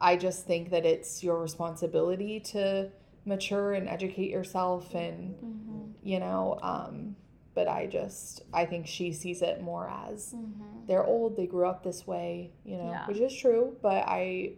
[0.00, 2.90] i just think that it's your responsibility to
[3.24, 5.92] mature and educate yourself and Mhm.
[6.02, 7.16] you know um,
[7.54, 10.86] but i just i think she sees it more as Mhm.
[10.88, 13.06] they're old they grew up this way you know Yeah.
[13.08, 14.52] which is true but i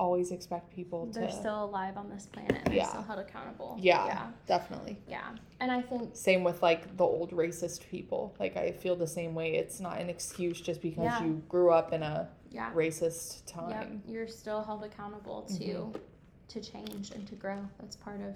[0.00, 2.82] always expect people to They're still alive on this planet and Yeah.
[2.84, 3.76] they're still held accountable.
[3.78, 4.30] yeah, Yeah.
[4.46, 5.36] definitely Yeah.
[5.60, 9.34] And I think same with like the old racist people like i feel the same
[9.34, 11.22] way it's not an excuse just because Yeah.
[11.24, 12.72] you grew up in a yeah.
[12.72, 13.54] racist Yep.
[13.68, 16.00] time You're still held accountable to Mhm.
[16.48, 17.60] to change and to grow.
[17.78, 18.34] That's part of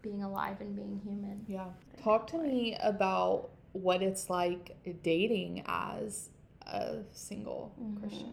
[0.00, 1.44] being alive and being human.
[1.46, 1.68] Yeah.
[2.02, 4.64] Talk to me about what it's like
[5.02, 6.30] dating as
[6.66, 8.00] a single Mhm.
[8.00, 8.32] Christian.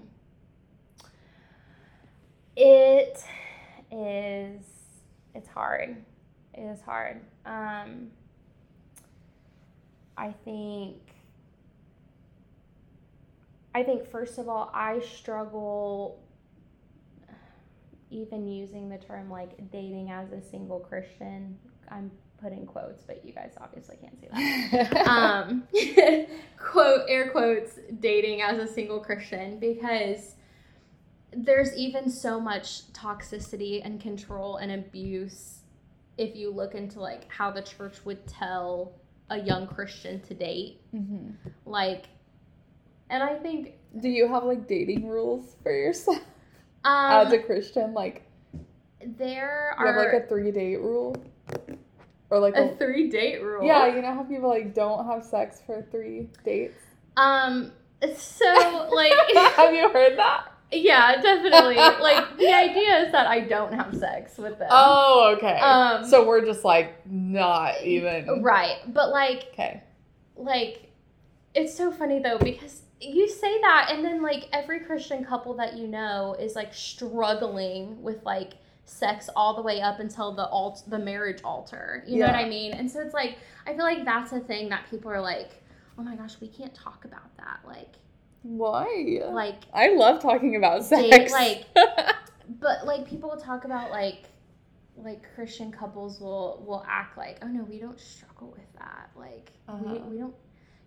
[2.55, 3.23] It
[3.91, 4.61] is
[5.35, 5.97] it's hard.
[6.53, 7.21] It is hard.
[7.45, 8.11] Um
[10.17, 10.97] I think
[13.73, 16.19] I think first of all, I struggle
[18.11, 21.57] even using the term like dating as a single Christian.
[21.89, 25.07] I'm putting quotes, but you guys obviously can't see that.
[25.07, 25.63] um,
[26.57, 30.35] quote air quotes dating as a single Christian because
[31.31, 35.59] there's even so much toxicity and control and abuse
[36.17, 38.93] if you look into like how the church would tell
[39.29, 40.81] a young Christian to date.
[40.93, 41.49] Mm-hmm.
[41.65, 42.05] Like,
[43.09, 46.19] and I think Do you have like dating rules for yourself
[46.83, 47.93] um, as a Christian?
[47.93, 48.23] Like,
[49.01, 51.15] there you have are like a three date rule,
[52.29, 53.65] or like a a, three date rule.
[53.65, 56.77] yeah, you know how people like don't have sex for three dates.
[57.17, 57.71] Um.
[58.15, 59.13] So like,
[59.55, 60.48] have you heard that?
[60.71, 61.75] Yeah, definitely.
[61.75, 64.69] Like the idea is that I don't have sex with them.
[64.71, 65.59] Oh, okay.
[65.59, 69.83] Um, so we're just like not even Right, but like, okay.
[70.35, 70.91] like,
[71.55, 75.77] it's so funny though because you say that, and then like every Christian couple that
[75.77, 78.53] you know is like struggling with like
[78.85, 82.03] sex all the way up until the alt the marriage altar.
[82.07, 82.73] You know what I mean?
[82.73, 85.51] And so it's like I feel like that's a thing that people are like,
[85.97, 87.59] oh my gosh, we can't talk about that.
[87.65, 87.95] Like,
[88.43, 89.21] Why?
[89.31, 91.01] like I love talking about sex.
[91.09, 91.65] Date, like-
[92.59, 94.23] but like people will talk about like
[94.97, 99.51] like christian couples will will act like oh no we don't struggle with that like
[99.67, 99.99] we, Uh-huh.
[100.09, 100.33] we don't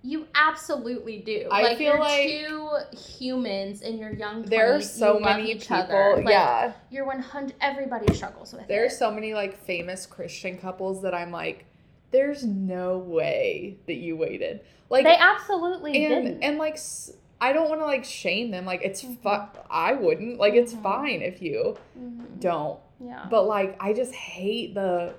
[0.03, 4.75] you absolutely do I like feel you're like- two humans in your young 20s, there
[4.75, 5.77] are so many each people.
[5.77, 6.17] other.
[6.17, 6.73] Like, yeah.
[6.91, 11.31] you're 100 everybody struggles with There's it so many like famous Christian couples that I'm
[11.31, 11.67] like,
[12.11, 14.63] there's no way that you waited.
[14.91, 16.79] Like they absolutely and didn't and like
[17.43, 18.65] I don't want to like shame them.
[18.65, 19.19] Like it's Mhm.
[19.23, 20.39] fu- I wouldn't.
[20.39, 20.83] Like it's Mhm.
[20.83, 22.39] fine if you Mhm.
[22.41, 22.79] don't.
[23.05, 25.15] yeah But like I just hate the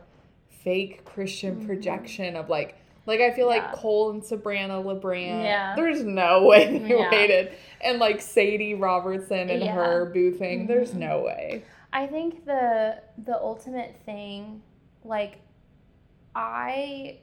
[0.64, 1.66] fake Christian Mhm.
[1.68, 3.58] projection of like like I feel Yeah.
[3.64, 5.44] like Cole and Sabrina LaBrant.
[5.44, 5.76] Yeah.
[5.76, 7.12] There's no way they Yeah.
[7.12, 7.52] waited.
[7.82, 9.74] And like Sadie Robertson and Yeah.
[9.74, 10.66] her boo thing.
[10.68, 11.00] There's Mhm.
[11.10, 11.64] no way.
[11.92, 14.62] I think the the ultimate thing,
[15.04, 15.40] like,
[16.36, 17.18] I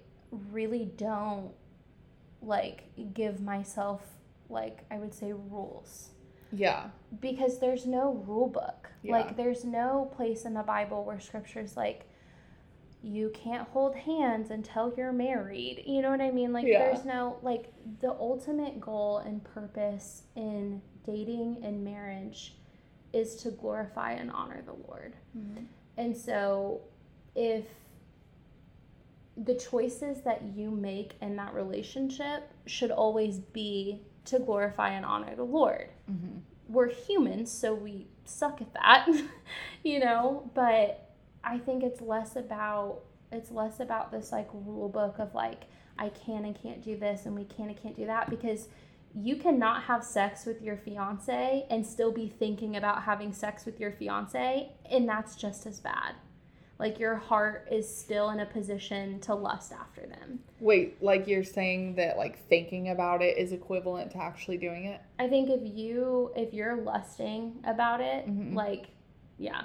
[0.52, 1.52] really don't
[2.42, 2.84] like
[3.14, 4.02] give myself
[4.50, 6.10] like I would say rules
[6.52, 6.90] Yeah.
[7.20, 8.90] because there's no rule book.
[9.02, 9.12] Yeah.
[9.12, 12.06] Like, there's no place in the Bible where scripture's like.
[13.02, 15.84] You can't hold hands until you're married.
[15.86, 16.52] You know what I mean?
[16.52, 16.80] Like, Yeah.
[16.80, 22.56] there's no, like, the ultimate goal and purpose in dating and marriage
[23.14, 25.16] is to glorify and honor the Lord.
[25.34, 25.64] Mm.
[25.96, 26.82] And so,
[27.34, 27.64] if
[29.36, 35.34] the choices that you make in that relationship should always be to glorify and honor
[35.34, 35.88] the Lord.
[36.10, 36.38] Mm-hmm.
[36.68, 39.08] We're humans, so we suck at that,
[39.82, 41.10] you know, but
[41.42, 43.00] I think it's less about
[43.32, 45.64] it's less about this like rule book of like
[45.98, 48.68] I can and can't do this and we can and can't do that because
[49.14, 53.78] you cannot have sex with your fiance and still be thinking about having sex with
[53.78, 56.14] your fiance and that's just as bad.
[56.80, 60.40] Like your heart is still in a position to lust after them.
[60.60, 64.98] Wait, like you're saying that like thinking about it is equivalent to actually doing it?
[65.18, 68.54] I think if you if you're lusting about it, Mhm.
[68.54, 68.86] like
[69.36, 69.64] yeah,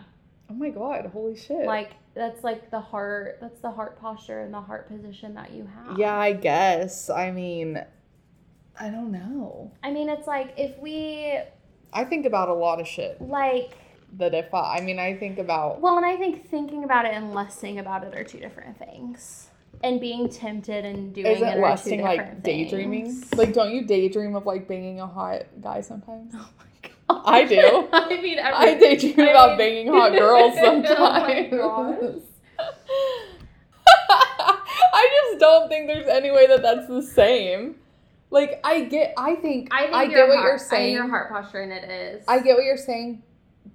[0.49, 1.65] Oh my god, holy shit.
[1.65, 5.65] like that's like the heart that's the heart posture and the heart position that you
[5.73, 5.97] have.
[5.97, 7.09] yeah, I guess.
[7.09, 7.81] I mean,
[8.77, 9.71] I don't know.
[9.81, 11.39] I mean, it's like if we
[11.93, 13.77] I think about a lot of shit like
[14.17, 17.13] that if I, I mean, I think about well, and I think thinking about it
[17.13, 19.49] and lusting about it are two different things.
[19.83, 23.05] And being tempted and doing isn't it are lusting like daydreaming?
[23.05, 23.33] things.
[23.35, 26.33] Like, don't you daydream of like banging a hot guy sometimes?
[26.37, 27.87] oh my god, I do.
[27.93, 31.51] I mean, every, I daydream I about banging hot girls Oh sometimes.
[31.51, 32.21] gosh.
[34.47, 37.75] I just don't think there's any way that that's the same.
[38.31, 40.93] Like I get, I think, I think I get what heart, you're saying.
[40.93, 42.23] your heart posture and it is.
[42.27, 43.21] I get what you're saying,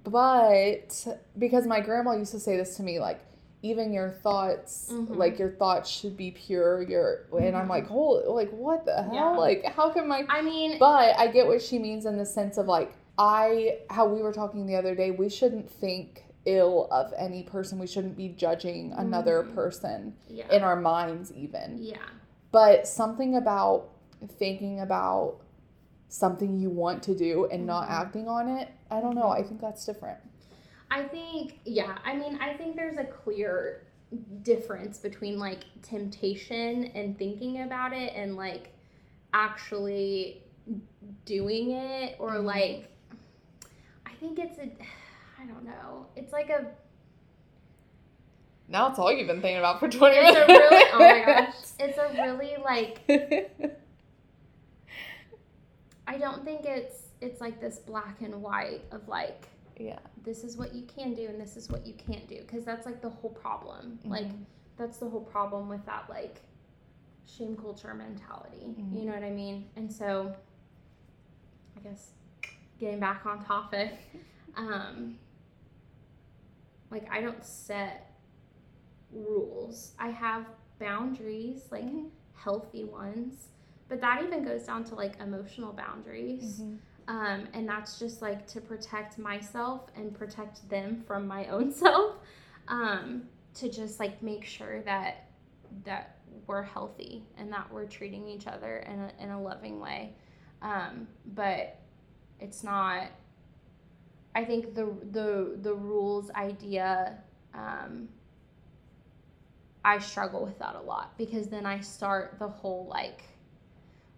[0.03, 3.19] but because my grandma used to say this to me, like
[3.63, 5.15] even your thoughts, Mhm.
[5.15, 6.81] like your thoughts should be pure.
[6.81, 7.69] Your and I'm Mhm.
[7.69, 9.13] like, holy, like what the hell?
[9.13, 9.29] Yeah.
[9.37, 10.25] Like how can my?
[10.29, 14.07] I mean, But I get what she means in the sense of like I, how
[14.07, 15.11] we were talking the other day.
[15.11, 17.77] We shouldn't think ill of any person.
[17.77, 19.53] We shouldn't be judging another Mhm.
[19.53, 21.77] person yeah, in our minds, even.
[21.79, 21.97] yeah,
[22.51, 23.89] But something about
[24.39, 25.35] thinking about
[26.09, 27.91] something you want to do and not Mhm.
[27.91, 29.29] acting on it, I don't know.
[29.29, 30.19] I think that's different.
[30.91, 33.87] I think, yeah, I mean, I think there's a clear
[34.43, 38.73] difference between like temptation and thinking about it and like
[39.33, 40.43] actually
[41.25, 42.43] doing it or Mhm.
[42.43, 42.91] like,
[44.05, 44.63] I think it's a,
[45.41, 46.65] I don't know, it's like a,
[48.67, 50.49] Now it's all you've been thinking about for 20 it's minutes.
[50.49, 52.99] a really, oh my gosh, it's a really like,
[56.07, 59.47] I don't think it's, it's like this black and white of like,
[59.77, 59.99] yeah.
[60.23, 62.85] this is what you can do and this is what you can't do because that's
[62.85, 64.45] like the whole problem like Mhm.
[64.77, 66.41] that's the whole problem with that like
[67.25, 68.93] shame culture mentality Mhm.
[68.99, 70.35] you know what i mean and so
[71.77, 72.11] i guess
[72.79, 73.93] getting back on topic
[74.55, 75.17] um
[76.91, 78.11] like i don't set
[79.11, 80.45] rules i have
[80.79, 82.09] boundaries like Mhm.
[82.33, 83.49] healthy ones.
[83.87, 86.61] But that even goes down to like emotional boundaries.
[86.61, 86.79] Mhm.
[87.11, 92.15] Um, and that's just like to protect myself and protect them from my own self.
[92.69, 93.23] Um,
[93.55, 95.27] to just like make sure that
[95.83, 100.13] that we're healthy and that we're treating each other in a, in a loving way.
[100.61, 101.05] Um,
[101.35, 101.79] but
[102.39, 103.09] it's not.
[104.33, 107.17] I think the the the rules idea.
[107.53, 108.07] Um,
[109.83, 113.23] I struggle with that a lot because then I start the whole like,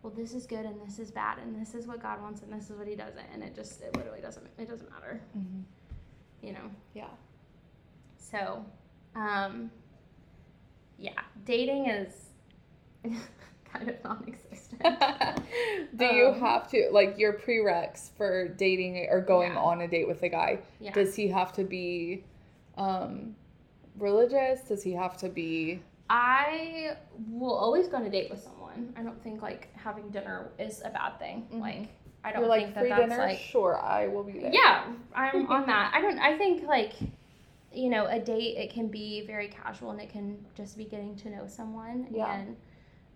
[0.04, 2.52] well, this is good and this is bad and this is what God wants and
[2.54, 5.64] this is what He doesn't, and it just it literally doesn't it doesn't matter, Mhm.
[6.42, 6.70] you know.
[6.94, 7.08] Yeah.
[8.18, 8.66] So,
[9.16, 9.72] um,
[10.98, 11.12] yeah,
[11.46, 12.30] dating is
[13.66, 14.82] kind of non-existent.
[15.96, 19.60] Do you Um, have to like your prereqs for dating or going Yeah.
[19.60, 20.60] on a date with a guy?
[20.80, 20.92] Yeah.
[20.92, 22.24] Does he have to be
[22.78, 23.36] um
[23.98, 24.62] religious?
[24.62, 26.98] Does he have to be I
[27.30, 28.63] will always go on a date with someone.
[28.98, 31.48] I don't think like having dinner is a bad thing.
[31.52, 31.60] Mhm.
[31.62, 31.90] Like
[32.24, 33.18] I don't You're like think that free that's dinner?
[33.18, 34.52] like sure, I will be there.
[34.54, 35.92] yeah, I'm on that.
[35.94, 36.20] I don't.
[36.20, 36.94] I think like
[37.74, 41.16] you know a date it can be very casual and it can just be getting
[41.18, 42.32] to know someone Yeah.
[42.34, 42.56] and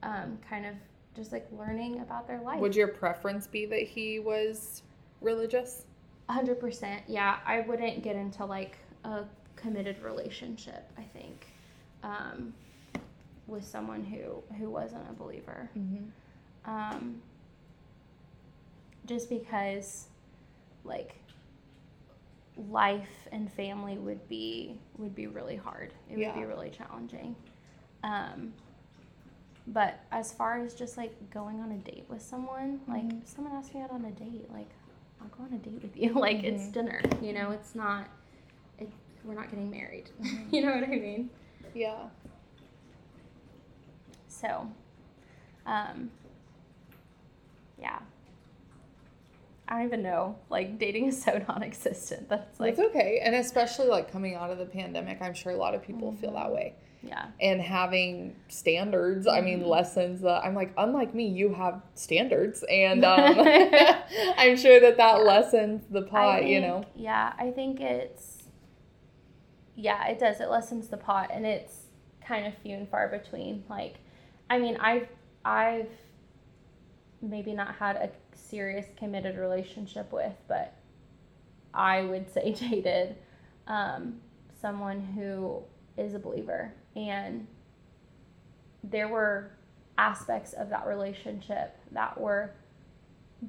[0.03, 0.73] um, kind of
[1.15, 2.59] just like learning about their life.
[2.59, 4.83] Would your preference be that he was
[5.21, 5.83] religious?
[6.29, 7.03] Hundred percent.
[7.07, 9.23] Yeah, I wouldn't get into like a
[9.55, 10.89] committed relationship.
[10.97, 11.47] I think
[12.03, 12.53] um,
[13.47, 15.69] with someone who who wasn't a believer.
[15.77, 16.03] Mm-hmm.
[16.69, 17.21] Um,
[19.05, 20.07] just because,
[20.83, 21.15] like,
[22.69, 25.93] life and family would be would be really hard.
[26.09, 27.35] It would be really challenging.
[28.03, 28.53] Um,
[29.67, 33.21] but as far as just like going on a date with someone, like Mhm.
[33.21, 34.69] if someone asks me out on a date, like
[35.21, 36.13] I'll go on a date with you.
[36.19, 36.73] like it's Mhm.
[36.73, 37.51] dinner, you know.
[37.51, 38.07] It's not.
[38.79, 38.89] It,
[39.23, 40.09] we're not getting married.
[40.21, 40.51] Mhm.
[40.53, 41.29] you know what I mean?
[41.73, 42.09] Yeah.
[44.39, 44.67] So,
[45.65, 46.11] um,
[47.79, 47.99] yeah.
[49.67, 50.37] I don't even know.
[50.49, 52.29] Like, dating is so non existent.
[52.29, 53.19] That's like, It's okay.
[53.23, 56.33] And especially like coming out of the pandemic, I'm sure a lot of people feel
[56.33, 56.53] that Mhm.
[56.55, 56.73] way.
[57.03, 57.27] yeah.
[57.39, 59.67] And having standards, I mean, Mhm.
[59.67, 62.63] lessons that I'm like, unlike me, you have standards.
[62.69, 63.39] And um,
[64.37, 65.23] I'm sure that that Yeah.
[65.23, 66.83] lessens the pot, you know?
[66.95, 68.43] Yeah, I think it's,
[69.75, 70.39] yeah, it does.
[70.41, 71.85] It lessens the pot and it's
[72.25, 73.63] kind of few and far between.
[73.69, 73.95] Like,
[74.49, 75.07] I mean, I've,
[75.45, 75.89] I've
[77.21, 80.73] maybe not had a serious committed relationship with, but
[81.73, 83.15] I would say dated
[83.67, 84.19] um,
[84.61, 85.61] someone who
[85.97, 86.73] is a believer.
[86.95, 87.47] And
[88.83, 89.51] there were
[89.97, 92.53] aspects of that relationship that were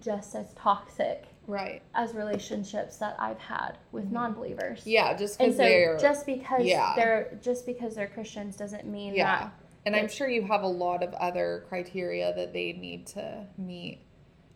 [0.00, 1.82] just as toxic Right.
[1.94, 4.12] as relationships that I've had with Mhm.
[4.12, 4.86] non-believers.
[4.86, 5.96] Yeah, just because so they're.
[5.96, 6.92] just because yeah.
[6.94, 9.24] they're just because they're Christians doesn't mean Yeah.
[9.44, 9.52] that
[9.88, 14.00] and I'm sure you have a lot of other criteria that they need to meet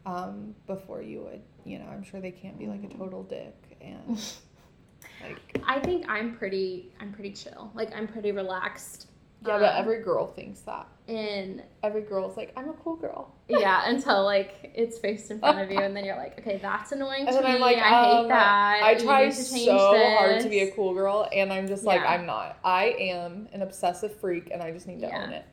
[0.06, 3.54] um, before you would, you know, I'm sure they can't be like a total dick
[3.80, 4.08] and
[5.22, 5.60] like.
[5.66, 7.70] I think I'm pretty I'm pretty chill.
[7.74, 9.08] Like I'm pretty relaxed.
[9.44, 10.86] Yeah, but Um, every girl thinks that.
[11.08, 13.34] And Every girl's like, I'm a cool girl.
[13.48, 16.92] yeah, until like it's faced in front of you and then you're like, okay, that's
[16.92, 17.60] annoying And to then I'm me.
[17.60, 18.80] like, I hate um, that.
[18.82, 21.84] I try need to change so hard to be a cool girl, and I'm just
[21.84, 22.10] like, Yeah.
[22.12, 22.58] I'm not.
[22.64, 25.24] I am an obsessive freak, and I just need to Yeah.
[25.24, 25.44] own it.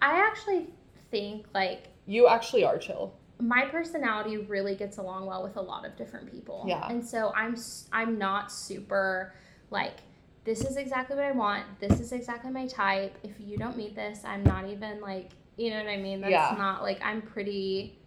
[0.00, 0.68] I actually
[1.10, 3.14] think like You actually are chill.
[3.40, 6.64] my personality really gets along well with a lot of different people.
[6.66, 6.86] Yeah.
[6.88, 7.56] And so I'm
[7.92, 9.34] I'm not super
[9.70, 9.96] like
[10.44, 11.64] this is exactly what I want.
[11.80, 13.16] This is exactly my type.
[13.22, 16.20] If you don't meet this, I'm not even like, you know what I mean?
[16.20, 16.54] That's Yeah.
[16.58, 17.98] not like I'm pretty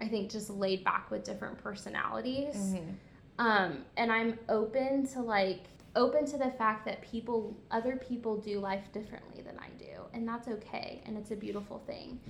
[0.00, 2.54] I think just laid back with different personalities.
[2.54, 2.90] Mm-hmm.
[3.38, 5.60] Um and I'm open to like
[5.96, 10.28] open to the fact that people other people do life differently than I do and
[10.28, 12.20] that's okay and it's a beautiful thing.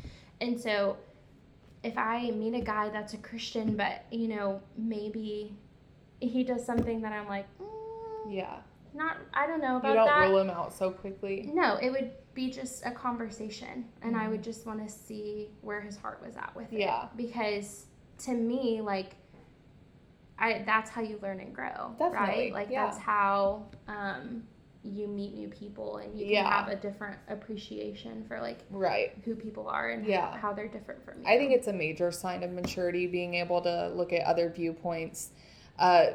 [0.41, 0.97] And so
[1.83, 5.53] if I meet a guy that's a Christian but you know maybe
[6.21, 7.67] he does something that I'm like mm,
[8.33, 8.57] Yeah.
[8.99, 9.89] Not I don't know about that.
[9.91, 10.29] You don't that.
[10.29, 11.51] rule him out so quickly.
[11.55, 14.31] No, it would be just a conversation, and I Mhm.
[14.33, 17.05] would just want to see where his heart was at with Yeah.
[17.05, 17.17] it.
[17.17, 17.87] Because
[18.19, 19.17] to me, like,
[20.39, 22.53] I that's how you learn and grow, Definitely, right?
[22.53, 22.85] Like yeah.
[22.87, 24.45] that's how um,
[24.85, 26.49] you meet new people, and you can Yeah.
[26.61, 29.17] have a different appreciation for like Right.
[29.25, 30.37] who people are and Yeah.
[30.37, 31.27] how they're different from you.
[31.29, 35.33] I think it's a major sign of maturity being able to look at other viewpoints.
[35.79, 36.11] Uh,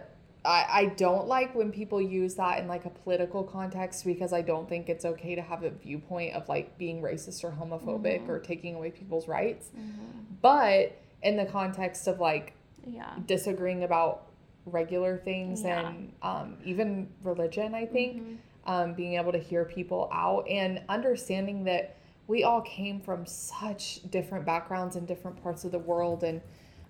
[0.45, 4.41] I, I don't like when people use that in like a political context because I
[4.41, 8.29] don't think it's okay to have a viewpoint of like being racist or homophobic Mhm.
[8.29, 9.69] or taking away people's rights.
[9.77, 10.41] Mhm.
[10.41, 12.53] But in the context of like
[12.85, 13.13] yeah.
[13.25, 14.23] disagreeing about
[14.65, 15.87] regular things Yeah.
[15.87, 18.37] and um, even religion, I think Mhm.
[18.65, 21.95] um, being able to hear people out and understanding that
[22.27, 26.41] we all came from such different backgrounds and different parts of the world and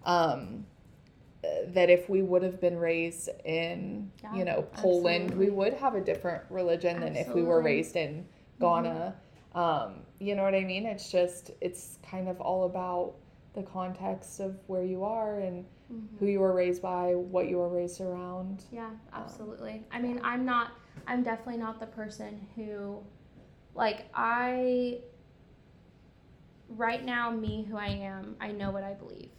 [0.06, 0.66] um
[1.68, 5.46] that if we would have been raised in Yeah, you know Poland absolutely.
[5.48, 8.26] we would have a different religion than if we were raised in
[8.60, 9.16] Ghana
[9.54, 13.16] um you know what I mean it's just it's kind of all about
[13.54, 16.18] the context of where you are and Mhm.
[16.20, 19.84] who you were raised by what you were raised around Yeah, absolutely.
[19.92, 20.72] I mean, I'm not,
[21.08, 23.04] I'm definitely not the person who,
[23.76, 25.02] like, I,
[26.70, 29.30] right now, me who I am, I know what I believe.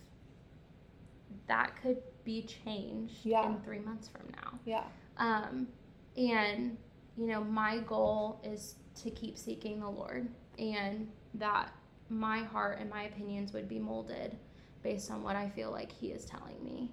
[1.47, 3.47] That could be changed Yeah.
[3.49, 4.59] in three months from now.
[4.65, 4.85] yeah
[5.19, 5.69] Um,
[6.17, 6.77] and,
[7.17, 10.29] you know, my goal is to keep seeking the Lord
[10.59, 11.73] and that
[12.09, 14.37] my heart and my opinions would be molded
[14.83, 16.93] based on what I feel like He is telling me.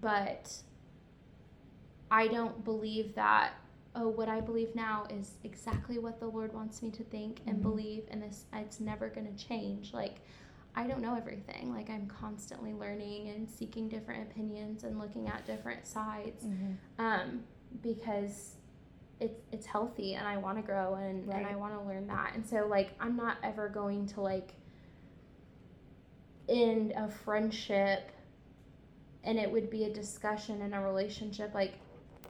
[0.00, 0.54] But
[2.10, 3.52] I don't believe that,
[3.94, 7.58] oh, what I believe now is exactly what the Lord wants me to think and
[7.58, 7.62] Mhm.
[7.62, 9.92] believe, and this it's never going to change.
[9.94, 10.20] Like,
[10.76, 11.72] I don't know everything.
[11.74, 16.44] Like, I'm constantly learning and seeking different opinions and looking at different sides
[16.98, 17.42] um,
[17.82, 18.56] because
[19.20, 22.32] it's it's healthy and I want to grow and, and I want to learn that.
[22.34, 24.54] And so like I'm not ever going to like
[26.48, 28.10] end a friendship
[29.22, 31.74] and it would be a discussion in a relationship like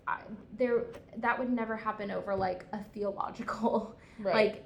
[0.07, 0.21] I,
[0.59, 0.85] there
[1.19, 4.65] that would never happen over like a theological right like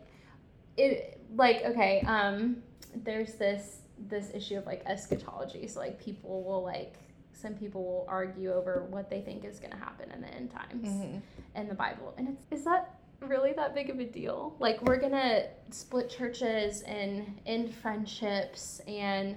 [0.77, 2.62] it like okay um
[3.05, 3.78] there's this
[4.09, 6.95] this issue of like eschatology so like people will like
[7.32, 10.51] some people will argue over what they think is going to happen in the end
[10.51, 11.20] times Mhm.
[11.57, 14.99] in the bible and it's is that really that big of a deal like we're
[14.99, 19.37] going to split churches and end friendships and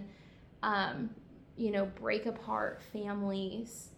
[0.64, 1.10] um
[1.56, 3.90] you know break apart families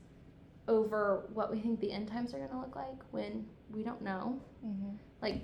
[0.68, 4.02] over what we think the end times are going to look like when we don't
[4.02, 4.96] know Mhm.
[5.22, 5.42] like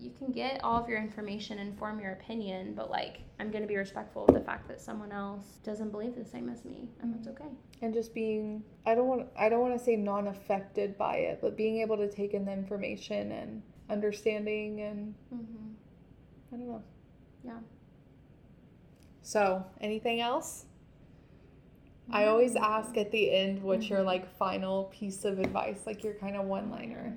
[0.00, 3.62] you can get all of your information and form your opinion but like i'm going
[3.62, 6.88] to be respectful of the fact that someone else doesn't believe the same as me
[7.00, 7.48] and that's okay
[7.82, 11.56] and just being i don't want i don't want to say non-affected by it but
[11.56, 15.72] being able to take in the information and understanding and mm-hmm.
[16.52, 16.82] i don't know
[17.44, 17.58] Yeah.
[19.22, 20.66] so anything else
[22.10, 24.06] i always ask at the end what's your Mhm.
[24.06, 27.16] like final piece of advice like your kind of one liner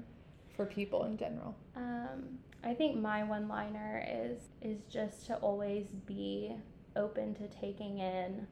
[0.56, 5.88] for people in general um, i think my one liner is is just to always
[6.06, 6.56] be
[6.96, 8.48] open to taking in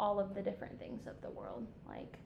[0.00, 1.66] all of the different things of the world.
[1.86, 2.18] Like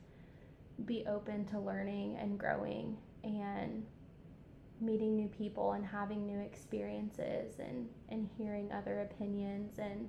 [0.87, 3.85] be open to learning and growing and
[4.81, 10.09] meeting new people and having new experiences and, and hearing other opinions and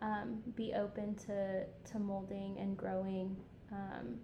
[0.00, 3.36] um, be open to, to molding and growing
[3.72, 4.16] um,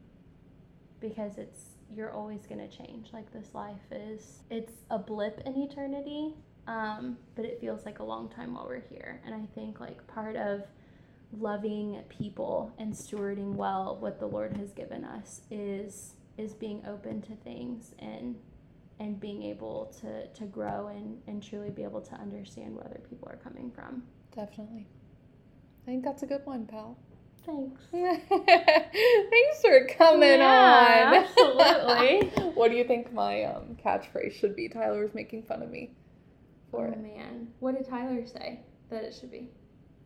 [1.00, 5.56] because it's you're always going to change like this life is it's a blip in
[5.56, 6.34] eternity
[6.66, 9.20] um, but it feels like a long time while we're here.
[9.26, 10.62] And i think like part of
[11.38, 17.20] loving people and stewarding well what the lord has given us is is being open
[17.22, 18.36] to things and
[19.00, 23.00] and being able to to grow and and truly be able to understand where other
[23.08, 24.02] people are coming from.
[24.34, 24.86] Definitely.
[25.82, 26.96] I think that's a good one pal
[27.46, 32.44] thanks thanks for coming Yeah, on absolutely.
[32.54, 35.90] what do you think my um, catchphrase should be tyler was making fun of me
[36.70, 39.48] for oh it man what did tyler say that it should be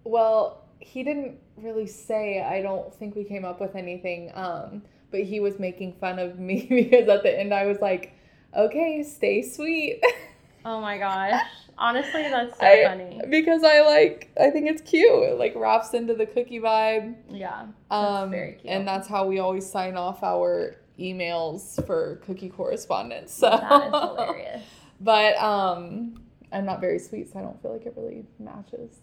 [0.04, 2.40] Well, he didn't really say.
[2.40, 4.30] I don't think we came up with anything.
[4.32, 8.12] Um, but he was making fun of me because at the end I was like,
[8.56, 10.00] "Okay, stay sweet,"
[10.64, 11.40] oh my gosh
[11.78, 14.30] honestly that's so I- funny because I like.
[14.40, 15.22] I think it's cute.
[15.22, 17.14] It, like wraps into the cookie vibe.
[17.30, 18.66] yeah Um, very cute.
[18.72, 23.32] and that's how we always sign off our emails for cookie correspondence.
[23.32, 24.62] So that is hilarious
[25.00, 26.20] But um,
[26.52, 28.96] I'm not very sweet, so I don't feel like it really matches.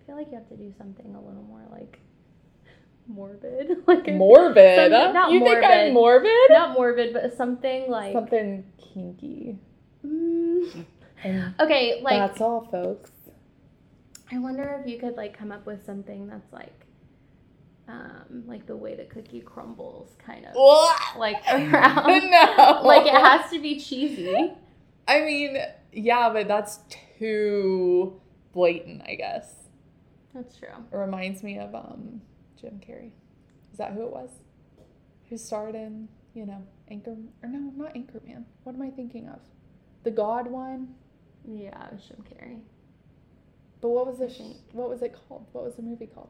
[0.00, 1.98] I feel like you have to do something a little more like
[3.06, 4.92] morbid, like Morbid.
[4.92, 6.30] Some- not you think I'm morbid?
[6.50, 9.58] not morbid, but something like Something kinky.
[10.06, 13.10] Mm, okay, like that's all, folks.
[14.32, 16.86] I wonder if you could like come up with something that's like,
[17.88, 21.18] um, like the way the cookie crumbles, kind of What?
[21.18, 22.06] like around.
[22.30, 22.80] no.
[22.84, 24.52] like it has to be cheesy.
[25.08, 25.56] I mean,
[25.92, 26.80] yeah, but that's
[27.18, 28.20] too
[28.52, 29.54] blatant, I guess.
[30.34, 30.68] That's true.
[30.92, 32.20] It reminds me of um
[32.60, 33.10] Jim Carrey.
[33.72, 34.30] Is that who it was?
[35.28, 38.44] Who starred in, you know, Anchor or no, not Anchorman.
[38.64, 39.38] What am I thinking of?
[40.06, 40.94] The God one?
[41.44, 42.60] Yeah, it was Jim Carrey.
[43.80, 45.46] But what was I the sh- what was it called?
[45.50, 46.28] What was the movie called?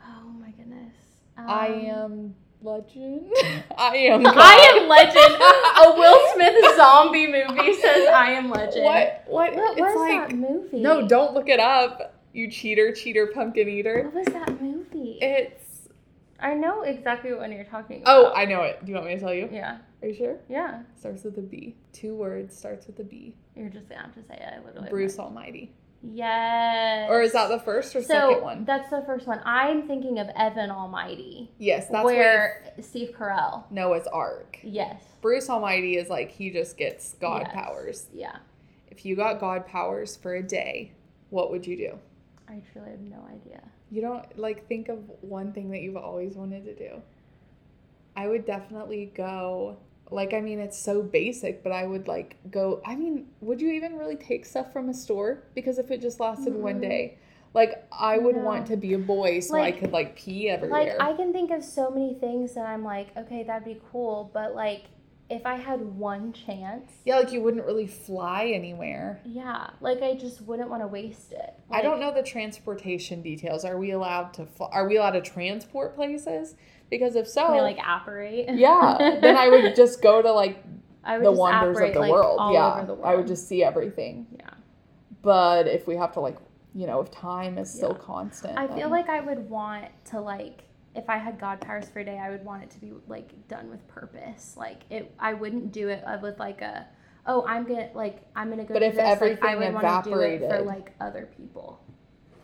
[0.00, 0.94] Oh my goodness.
[1.36, 3.32] I Um, am legend.
[3.76, 4.22] I am.
[4.22, 4.34] God.
[4.36, 5.34] I am legend.
[5.82, 8.84] A Will Smith zombie movie says I am legend.
[8.84, 9.24] What?
[9.26, 9.56] What?
[9.56, 10.80] What was like that movie?
[10.80, 11.08] no.
[11.08, 12.14] Don't look it up.
[12.32, 14.04] You cheater, cheater, pumpkin eater.
[14.04, 15.18] What was that movie?
[15.20, 15.63] It's.
[16.40, 18.32] I know exactly what one you're talking Oh.
[18.34, 18.84] I know it.
[18.84, 19.48] Do you want me to tell you?
[19.52, 19.78] Yeah.
[20.02, 20.36] Are you sure?
[20.48, 20.82] Yeah.
[20.98, 21.76] Starts with a B.
[21.92, 22.56] Two words.
[22.56, 23.34] Starts with a B.
[23.56, 24.54] You're just gonna have to say it.
[24.60, 24.90] I literally.
[24.90, 25.72] Bruce Almighty.
[26.02, 27.08] Yes.
[27.10, 28.64] Or is that the first or so second one?
[28.64, 29.40] that's the first one.
[29.44, 33.64] I'm thinking of Evan Almighty, Yes, that's where Steve Carell.
[33.70, 34.58] Noah's Ark.
[34.62, 35.02] Yes.
[35.22, 37.54] Bruce Almighty is like he just gets God Yes.
[37.54, 38.06] powers.
[38.12, 38.36] Yeah.
[38.88, 40.92] If you got God powers for a day,
[41.30, 41.98] what would you do?
[42.48, 43.62] I truly have no idea.
[43.94, 47.00] You don't like think of one thing that you've always wanted to do.
[48.16, 49.76] I would definitely go
[50.10, 53.70] like I mean it's so basic, but I would like go I mean, would you
[53.70, 55.44] even really take stuff from a store?
[55.54, 56.80] Because if it just lasted one Mm-mm.
[56.80, 57.18] day,
[57.54, 58.42] like I would No.
[58.42, 60.96] want to be a boy so Like- I could like pee everywhere.
[60.98, 64.28] Like I can think of so many things that I'm like, okay, that'd be cool,
[64.34, 64.82] but like
[65.30, 69.20] if I had one chance, yeah, like you wouldn't really fly anywhere.
[69.24, 71.54] yeah, like I just wouldn't want to waste it.
[71.70, 73.64] I don't know the transportation details.
[73.64, 76.54] Are we allowed to fl- are we allowed to transport places?
[76.90, 78.46] Because if so, Can I like operate.
[78.54, 80.62] yeah, then I would just go to like
[81.04, 82.52] I would the wonders of the like, world.
[82.52, 83.06] yeah, the world.
[83.06, 84.26] I would just see everything.
[84.38, 84.50] Yeah.
[85.22, 86.36] But if we have to like,
[86.74, 88.04] you know, if time is still Yeah.
[88.04, 90.64] constant, I feel like I would want to like
[90.94, 93.48] if I had God powers for a day, I would want it to be like
[93.48, 94.54] done with purpose.
[94.56, 96.86] Like it, I wouldn't do it with like a,
[97.26, 98.74] oh, I'm gonna like I'm gonna go.
[98.74, 98.98] But do if this.
[98.98, 101.80] like, I everything would wanna do it for like other people.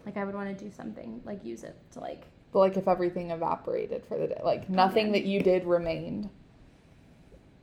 [0.04, 2.88] Like I would want to do something like use it to like But like if
[2.88, 5.12] everything evaporated for the day, like nothing Yeah.
[5.12, 6.30] that you did remained.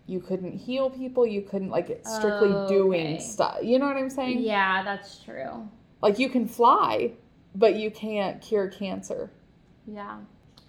[0.06, 1.26] You couldn't heal people.
[1.28, 3.20] You couldn't like strictly oh, doing Okay.
[3.20, 3.58] stuff.
[3.62, 4.40] You know what I'm saying?
[4.40, 5.68] yeah, that's true.
[6.02, 7.14] Like you can fly,
[7.56, 9.32] but you can't cure cancer.
[9.86, 10.20] Yeah.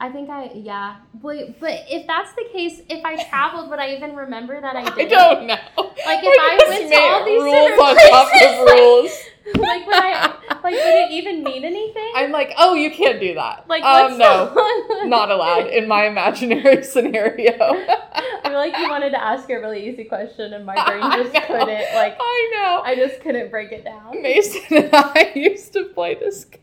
[0.01, 0.97] I think I yeah.
[1.23, 4.85] Wait, but if that's the case, if I traveled, would I even remember that I
[4.95, 5.07] did?
[5.13, 5.55] I don't know.
[5.77, 9.19] Like, if We I went to all these rules on top of like- rules.
[9.59, 10.27] like would I
[10.63, 12.13] like would it even mean anything?
[12.15, 13.65] I'm like, oh, you can't do that.
[13.69, 14.53] like um, no,
[15.07, 17.55] not allowed in my imaginary scenario.
[17.59, 21.35] I feel like you wanted to ask a really easy question and my brain just
[21.47, 22.83] couldn't like I know.
[22.85, 24.21] I just couldn't break it down.
[24.23, 26.63] Mason and I used to play this game.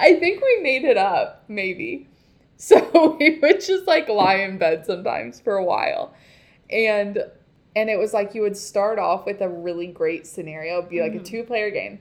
[0.00, 2.08] I think we made it up, maybe.
[2.60, 6.12] So we would just like lie in bed sometimes for a while.
[6.68, 7.24] And
[7.74, 11.00] and it was like you would start off with a really great scenario, It'd be
[11.00, 11.24] like a Mhm.
[11.24, 12.00] two-player game.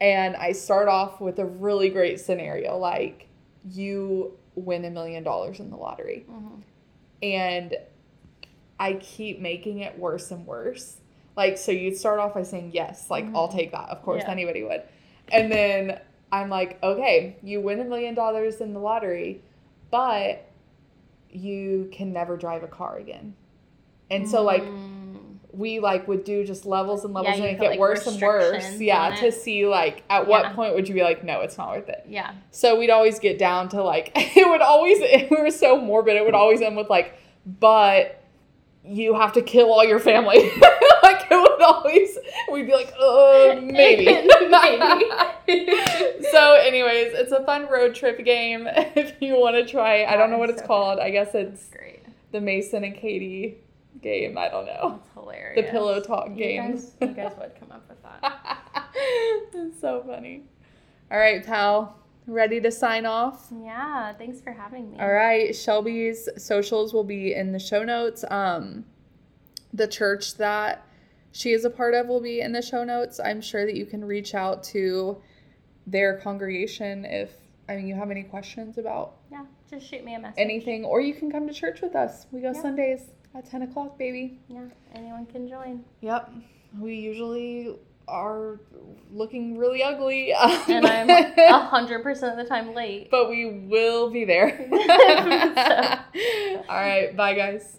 [0.00, 3.26] And I start off with a really great scenario like
[3.70, 6.24] you win a million dollars in the lottery.
[6.30, 6.62] Mhm.
[7.22, 7.76] and
[8.80, 10.96] I keep making it worse and worse.
[11.36, 13.52] Like, so you'd start off by saying, Yes, like, I'll Mhm.
[13.56, 13.90] take that.
[13.90, 14.30] Of course, Yeah.
[14.32, 14.82] anybody would.
[15.30, 16.00] And then
[16.32, 19.40] I'm like, Okay, you win a million dollars in the lottery,
[19.92, 20.50] but
[21.30, 23.34] you can never drive a car again.
[24.10, 25.36] And so, like, Mm.
[25.52, 28.20] we like would do just levels and levels Yeah, and it get like, worse and
[28.20, 28.78] worse.
[28.80, 31.88] Yeah, to see like at what point would you be like, no, it's not worth
[31.88, 32.04] it.
[32.08, 32.32] yeah.
[32.50, 34.98] So we'd always get down to like it would always
[35.30, 36.16] we were so morbid.
[36.16, 37.14] It would always end with like,
[37.60, 38.18] but
[38.84, 40.50] you have to kill all your family.
[41.62, 42.18] would always
[42.50, 44.04] we'd be like, oh, maybe.
[44.52, 45.04] Maybe.
[46.30, 49.96] so, anyways, it's a fun road trip game if you want to try.
[49.96, 50.08] it.
[50.08, 50.98] I don't know what it's so called.
[50.98, 52.02] I guess it's Great.
[52.32, 53.58] the Mason and Katie
[54.02, 54.36] game.
[54.36, 55.00] I don't know.
[55.00, 55.64] That's hilarious.
[55.64, 56.72] The pillow talk You game.
[56.72, 58.88] guys, you guys would come up with that.
[59.54, 60.42] it's so funny.
[61.10, 61.96] All right, pal.
[62.26, 63.48] Ready to sign off?
[63.62, 64.98] Yeah, thanks for having me.
[65.00, 68.24] All right, Shelby's socials will be in the show notes.
[68.30, 68.84] Um,
[69.72, 70.86] the church that
[71.32, 73.18] she is a part of will be in the show notes.
[73.18, 75.20] I'm sure that you can reach out to
[75.86, 77.30] their congregation if
[77.68, 80.34] I mean you have any questions about Yeah, just shoot me a message.
[80.38, 82.26] anything, or you can come to church with us.
[82.32, 82.60] We go Yeah.
[82.62, 83.00] Sundays
[83.34, 84.38] at ten o'clock, baby.
[84.48, 84.64] Yeah,
[84.94, 85.84] anyone can join.
[86.02, 86.30] Yep,
[86.78, 87.76] we usually
[88.08, 88.60] are
[89.12, 91.08] looking really ugly, And I'm
[91.38, 93.10] a hundred percent of the time late.
[93.10, 94.68] but we will be there.
[94.70, 97.76] So- All right, bye guys.